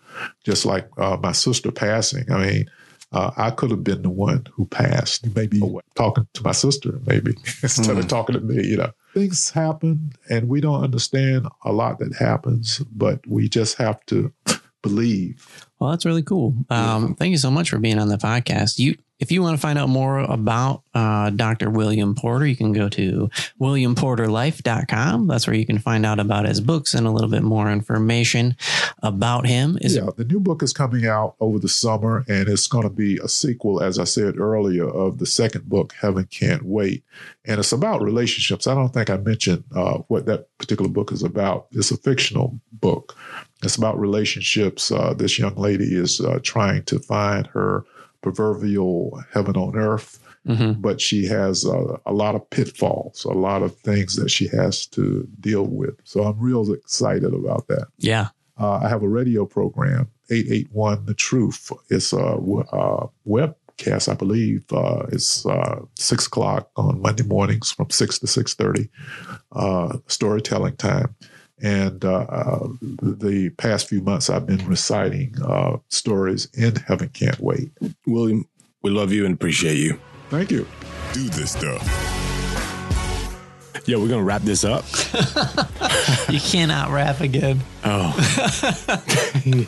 just 0.43 0.65
like 0.65 0.89
uh, 0.97 1.17
my 1.21 1.33
sister 1.33 1.71
passing, 1.71 2.31
I 2.31 2.37
mean, 2.43 2.71
uh, 3.11 3.31
I 3.37 3.51
could 3.51 3.71
have 3.71 3.83
been 3.83 4.03
the 4.03 4.09
one 4.09 4.45
who 4.53 4.65
passed, 4.65 5.35
maybe 5.35 5.59
talking 5.95 6.27
to 6.33 6.43
my 6.43 6.51
sister, 6.51 6.99
maybe 7.05 7.35
instead 7.63 7.97
of 7.97 8.07
talking 8.07 8.35
to 8.35 8.41
me. 8.41 8.65
You 8.65 8.77
know, 8.77 8.91
things 9.13 9.49
happen, 9.49 10.11
and 10.29 10.47
we 10.47 10.61
don't 10.61 10.83
understand 10.83 11.47
a 11.65 11.71
lot 11.71 11.99
that 11.99 12.15
happens, 12.15 12.79
but 12.91 13.25
we 13.27 13.49
just 13.49 13.77
have 13.77 14.05
to 14.07 14.31
believe. 14.81 15.67
Well, 15.79 15.91
that's 15.91 16.05
really 16.05 16.23
cool. 16.23 16.55
Um, 16.69 17.15
Thank 17.15 17.31
you 17.31 17.37
so 17.37 17.51
much 17.51 17.69
for 17.69 17.79
being 17.79 17.99
on 17.99 18.09
the 18.09 18.17
podcast. 18.17 18.79
You, 18.79 18.95
if 19.19 19.33
you 19.33 19.41
want 19.41 19.55
to 19.55 19.61
find 19.61 19.77
out 19.77 19.89
more 19.89 20.19
about 20.19 20.83
uh, 20.93 21.29
Dr. 21.29 21.69
William 21.69 22.15
Porter, 22.15 22.47
you 22.47 22.55
can 22.55 22.71
go 22.71 22.87
to 22.89 23.29
williamporterlife.com. 23.59 25.27
That's 25.27 25.45
where 25.45 25.55
you 25.55 25.65
can 25.65 25.77
find 25.77 26.05
out 26.05 26.19
about 26.19 26.45
his 26.45 26.61
books 26.61 26.93
and 26.93 27.05
a 27.05 27.11
little 27.11 27.29
bit 27.29 27.43
more 27.43 27.69
information 27.69 28.55
about 29.03 29.45
him. 29.45 29.77
Is 29.81 29.97
yeah, 29.97 30.09
the 30.15 30.23
new 30.23 30.39
book 30.39 30.63
is 30.63 30.71
coming 30.71 31.05
out 31.05 31.35
over 31.41 31.59
the 31.59 31.67
summer, 31.67 32.23
and 32.29 32.47
it's 32.47 32.67
going 32.67 32.83
to 32.83 32.89
be 32.89 33.17
a 33.17 33.27
sequel, 33.27 33.83
as 33.83 33.99
I 33.99 34.05
said 34.05 34.37
earlier, 34.37 34.87
of 34.87 35.17
the 35.19 35.25
second 35.25 35.67
book, 35.67 35.93
Heaven 35.99 36.25
Can't 36.25 36.63
Wait. 36.63 37.03
And 37.45 37.59
it's 37.59 37.73
about 37.73 38.01
relationships. 38.01 38.67
I 38.67 38.73
don't 38.73 38.93
think 38.93 39.09
I 39.09 39.17
mentioned 39.17 39.65
uh, 39.75 39.99
what 40.07 40.27
that 40.27 40.47
particular 40.59 40.89
book 40.89 41.11
is 41.11 41.23
about. 41.23 41.67
It's 41.71 41.91
a 41.91 41.97
fictional 41.97 42.59
book. 42.71 43.17
It's 43.63 43.75
about 43.75 43.99
relationships. 43.99 44.91
Uh, 44.91 45.13
this 45.13 45.37
young 45.37 45.55
lady 45.55 45.95
is 45.95 46.21
uh, 46.21 46.39
trying 46.41 46.83
to 46.83 46.99
find 46.99 47.47
her 47.47 47.83
proverbial 48.21 49.21
heaven 49.33 49.55
on 49.55 49.75
earth, 49.75 50.19
Mhm. 50.47 50.81
but 50.81 50.99
she 51.01 51.25
has 51.27 51.65
uh, 51.65 51.97
a 52.05 52.13
lot 52.13 52.35
of 52.35 52.49
pitfalls, 52.49 53.25
a 53.25 53.29
lot 53.33 53.61
of 53.61 53.75
things 53.77 54.15
that 54.15 54.29
she 54.31 54.47
has 54.47 54.85
to 54.87 55.27
deal 55.39 55.65
with. 55.67 55.95
So 56.03 56.23
I'm 56.23 56.39
real 56.39 56.71
excited 56.73 57.33
about 57.33 57.67
that. 57.67 57.87
yeah. 57.97 58.29
Uh, 58.61 58.79
I 58.83 58.89
have 58.89 59.03
a 59.03 59.07
radio 59.07 59.45
program, 59.45 60.09
881 60.29 61.05
The 61.05 61.13
Truth. 61.13 61.71
It's 61.89 62.11
a, 62.11 62.17
uh, 62.19 63.07
webcast, 63.25 64.09
I 64.11 64.15
believe. 64.15 64.65
Uh, 64.69 65.05
it's 65.13 65.45
uh, 65.45 65.79
6 65.95 66.27
o'clock 66.27 66.69
on 66.75 67.01
Monday 67.01 67.23
mornings 67.23 67.71
from 67.71 67.89
6 67.89 68.19
to 68.19 68.25
6.30, 68.27 68.89
uh, 69.53 69.97
storytelling 70.07 70.75
time. 70.75 71.15
And 71.61 72.03
uh, 72.05 72.19
uh, 72.29 72.67
the 72.81 73.49
past 73.57 73.87
few 73.89 74.01
months, 74.01 74.29
I've 74.29 74.45
been 74.45 74.65
reciting 74.67 75.35
uh, 75.43 75.77
stories 75.89 76.47
in 76.53 76.75
Heaven 76.77 77.09
Can't 77.09 77.39
Wait. 77.39 77.71
William, 78.07 78.45
we 78.81 78.91
love 78.91 79.11
you 79.11 79.25
and 79.25 79.33
appreciate 79.33 79.77
you. 79.77 79.99
Thank 80.29 80.51
you. 80.51 80.65
Do 81.13 81.23
this 81.29 81.51
stuff. 81.51 81.83
Yeah, 83.85 83.97
we're 83.97 84.07
gonna 84.07 84.23
wrap 84.23 84.43
this 84.43 84.63
up. 84.63 84.85
You 86.29 86.39
cannot 86.39 86.91
rap 86.91 87.21
again. 87.21 87.59
Oh, 87.83 88.13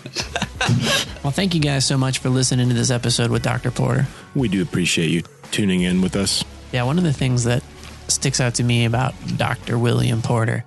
Well, 1.23 1.31
thank 1.31 1.53
you 1.55 1.59
guys 1.61 1.85
so 1.85 1.97
much 1.97 2.19
for 2.19 2.29
listening 2.29 2.67
to 2.69 2.75
this 2.75 2.91
episode 2.91 3.31
with 3.31 3.41
Dr. 3.43 3.71
Porter. 3.71 4.05
we 4.35 4.47
do 4.47 4.61
appreciate 4.61 5.09
you 5.09 5.23
tuning 5.51 5.81
in 5.81 6.01
with 6.01 6.15
us. 6.15 6.43
Yeah, 6.71 6.83
one 6.83 6.97
of 6.99 7.03
the 7.03 7.13
things 7.13 7.43
that 7.45 7.63
sticks 8.11 8.39
out 8.41 8.55
to 8.55 8.63
me 8.63 8.85
about 8.85 9.13
Dr. 9.37 9.77
William 9.79 10.21
Porter 10.21 10.63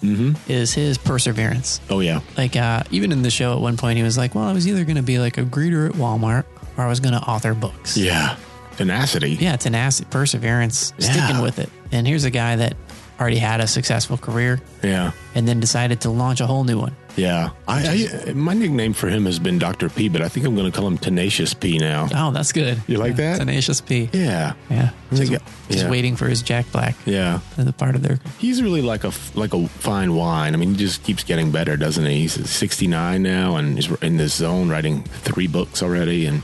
is 0.48 0.72
his 0.74 0.98
perseverance. 0.98 1.80
Oh 1.90 2.00
yeah, 2.00 2.20
Like, 2.36 2.56
uh, 2.56 2.82
even 2.90 3.12
in 3.12 3.22
the 3.22 3.30
show 3.30 3.52
at 3.54 3.60
one 3.60 3.76
point, 3.76 3.96
he 3.96 4.02
was 4.02 4.16
like, 4.18 4.34
well, 4.34 4.44
I 4.44 4.52
was 4.52 4.66
either 4.68 4.84
going 4.84 4.96
to 4.96 5.02
be 5.02 5.18
like 5.18 5.38
a 5.38 5.42
greeter 5.44 5.88
at 5.88 5.94
Walmart 5.94 6.44
or 6.76 6.84
I 6.84 6.88
was 6.88 7.00
going 7.00 7.14
to 7.14 7.20
author 7.20 7.54
books. 7.54 7.96
yeah, 7.96 8.36
tenacity. 8.76 9.30
Yeah, 9.40 9.56
tenacity, 9.56 10.08
perseverance, 10.10 10.92
Yeah. 10.98 11.12
sticking 11.12 11.42
with 11.42 11.58
it. 11.58 11.70
And 11.92 12.06
here's 12.06 12.24
a 12.24 12.30
guy 12.30 12.56
that 12.56 12.76
already 13.20 13.38
had 13.38 13.60
a 13.60 13.66
successful 13.66 14.16
career 14.18 14.60
yeah, 14.82 15.12
and 15.34 15.46
then 15.46 15.60
decided 15.60 16.00
to 16.02 16.10
launch 16.10 16.40
a 16.40 16.46
whole 16.46 16.64
new 16.64 16.78
one. 16.78 16.94
yeah. 17.16 17.50
I, 17.68 18.08
I 18.26 18.32
my 18.32 18.54
nickname 18.54 18.92
for 18.92 19.08
him 19.08 19.24
has 19.26 19.38
been 19.38 19.58
Doctor 19.58 19.88
P, 19.88 20.08
but 20.08 20.20
I 20.20 20.28
think 20.28 20.44
I'm 20.46 20.54
gonna 20.56 20.72
call 20.72 20.86
him 20.86 20.98
Tenacious 20.98 21.54
P 21.54 21.78
now. 21.78 22.08
Oh, 22.14 22.30
that's 22.32 22.52
good. 22.52 22.82
You 22.88 22.98
like 22.98 23.10
Yeah, 23.12 23.32
that? 23.34 23.38
Tenacious 23.38 23.80
P. 23.80 24.10
Yeah, 24.12 24.54
Yeah. 24.68 24.90
Just, 25.12 25.30
Yeah. 25.30 25.38
just 25.70 25.88
waiting 25.88 26.16
for 26.16 26.26
his 26.26 26.42
Jack 26.42 26.70
Black 26.72 26.96
yeah. 27.06 27.38
as 27.56 27.66
a 27.68 27.72
part 27.72 27.94
of 27.94 28.02
their. 28.02 28.18
He's 28.38 28.60
really 28.62 28.82
like 28.82 29.04
a 29.04 29.12
like 29.34 29.54
a 29.54 29.68
fine 29.68 30.14
wine. 30.14 30.54
I 30.54 30.56
mean, 30.56 30.70
he 30.70 30.76
just 30.76 31.04
keeps 31.04 31.22
getting 31.24 31.50
better, 31.52 31.76
doesn't 31.76 32.04
he? 32.04 32.22
He's 32.22 32.50
69 32.50 33.22
now, 33.22 33.56
and 33.56 33.76
he's 33.76 33.90
in 34.02 34.16
this 34.16 34.34
zone, 34.34 34.68
writing 34.68 35.04
three 35.04 35.46
books 35.46 35.82
already, 35.84 36.26
and 36.26 36.42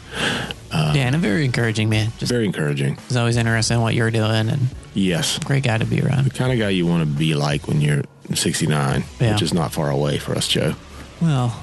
uh, 0.73 0.93
yeah, 0.95 1.07
and 1.07 1.17
a 1.17 1.19
very 1.19 1.45
encouraging 1.45 1.89
man. 1.89 2.13
Just 2.19 2.31
very 2.31 2.47
encouraging. 2.47 2.97
was 3.09 3.17
always 3.17 3.37
interested 3.37 3.75
in 3.75 3.81
what 3.81 3.95
you're 3.95 4.11
doing 4.13 4.49
and 4.49 4.69
Yes, 4.95 5.39
great 5.39 5.63
guy 5.63 5.79
to 5.79 5.85
be 5.85 6.01
around. 6.03 6.25
the 6.25 6.31
kind 6.31 6.53
of 6.53 6.59
guy 6.59 6.71
you 6.71 6.87
want 6.87 7.01
to 7.03 7.07
be 7.07 7.35
like 7.35 7.69
when 7.69 7.81
you're 7.81 8.03
69, 8.35 9.05
Yeah. 9.21 9.33
which 9.33 9.43
is 9.43 9.55
not 9.55 9.73
far 9.73 9.91
away 9.91 10.19
for 10.19 10.35
us, 10.35 10.49
Joe. 10.49 10.75
Well, 11.23 11.55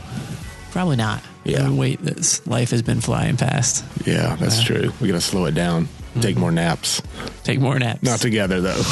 probably 0.71 0.95
not. 0.95 1.21
Yeah. 1.43 1.69
Wait, 1.69 2.01
this 2.01 2.45
life 2.47 2.71
has 2.71 2.81
been 2.81 3.01
flying 3.01 3.37
past. 3.37 3.83
Yeah, 4.05 4.35
that's 4.35 4.59
uh, 4.59 4.63
true. 4.63 4.93
We 5.01 5.07
gotta 5.07 5.21
slow 5.21 5.45
it 5.45 5.55
down. 5.55 5.85
Mm-hmm. 5.85 6.19
Take 6.21 6.37
more 6.37 6.51
naps. 6.51 7.01
Take 7.43 7.59
more 7.59 7.77
naps. 7.79 8.03
Not 8.03 8.19
together 8.19 8.59
though. 8.61 8.75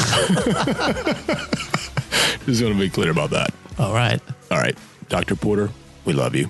Just 2.46 2.62
want 2.62 2.74
to 2.74 2.78
be 2.78 2.88
clear 2.90 3.10
about 3.10 3.30
that. 3.30 3.52
All 3.78 3.92
right. 3.92 4.20
All 4.50 4.58
right, 4.58 4.76
Dr. 5.08 5.34
Porter, 5.36 5.70
we 6.04 6.12
love 6.12 6.34
you. 6.34 6.48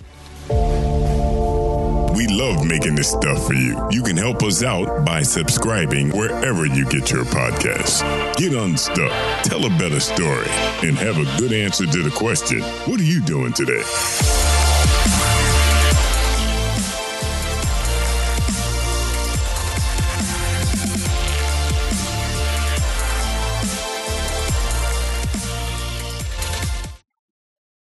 We 2.16 2.26
love 2.28 2.64
making 2.64 2.94
this 2.94 3.10
stuff 3.10 3.46
for 3.46 3.52
you. 3.52 3.78
You 3.90 4.02
can 4.02 4.16
help 4.16 4.42
us 4.42 4.62
out 4.62 5.04
by 5.04 5.20
subscribing 5.20 6.08
wherever 6.16 6.64
you 6.64 6.86
get 6.86 7.10
your 7.10 7.26
podcasts. 7.26 8.00
Get 8.36 8.54
unstuck, 8.54 9.12
tell 9.42 9.66
a 9.66 9.70
better 9.78 10.00
story, 10.00 10.48
and 10.82 10.96
have 10.96 11.18
a 11.18 11.38
good 11.38 11.52
answer 11.52 11.84
to 11.84 12.02
the 12.02 12.10
question 12.10 12.62
what 12.88 13.00
are 13.00 13.04
you 13.04 13.20
doing 13.20 13.52
today? 13.52 13.82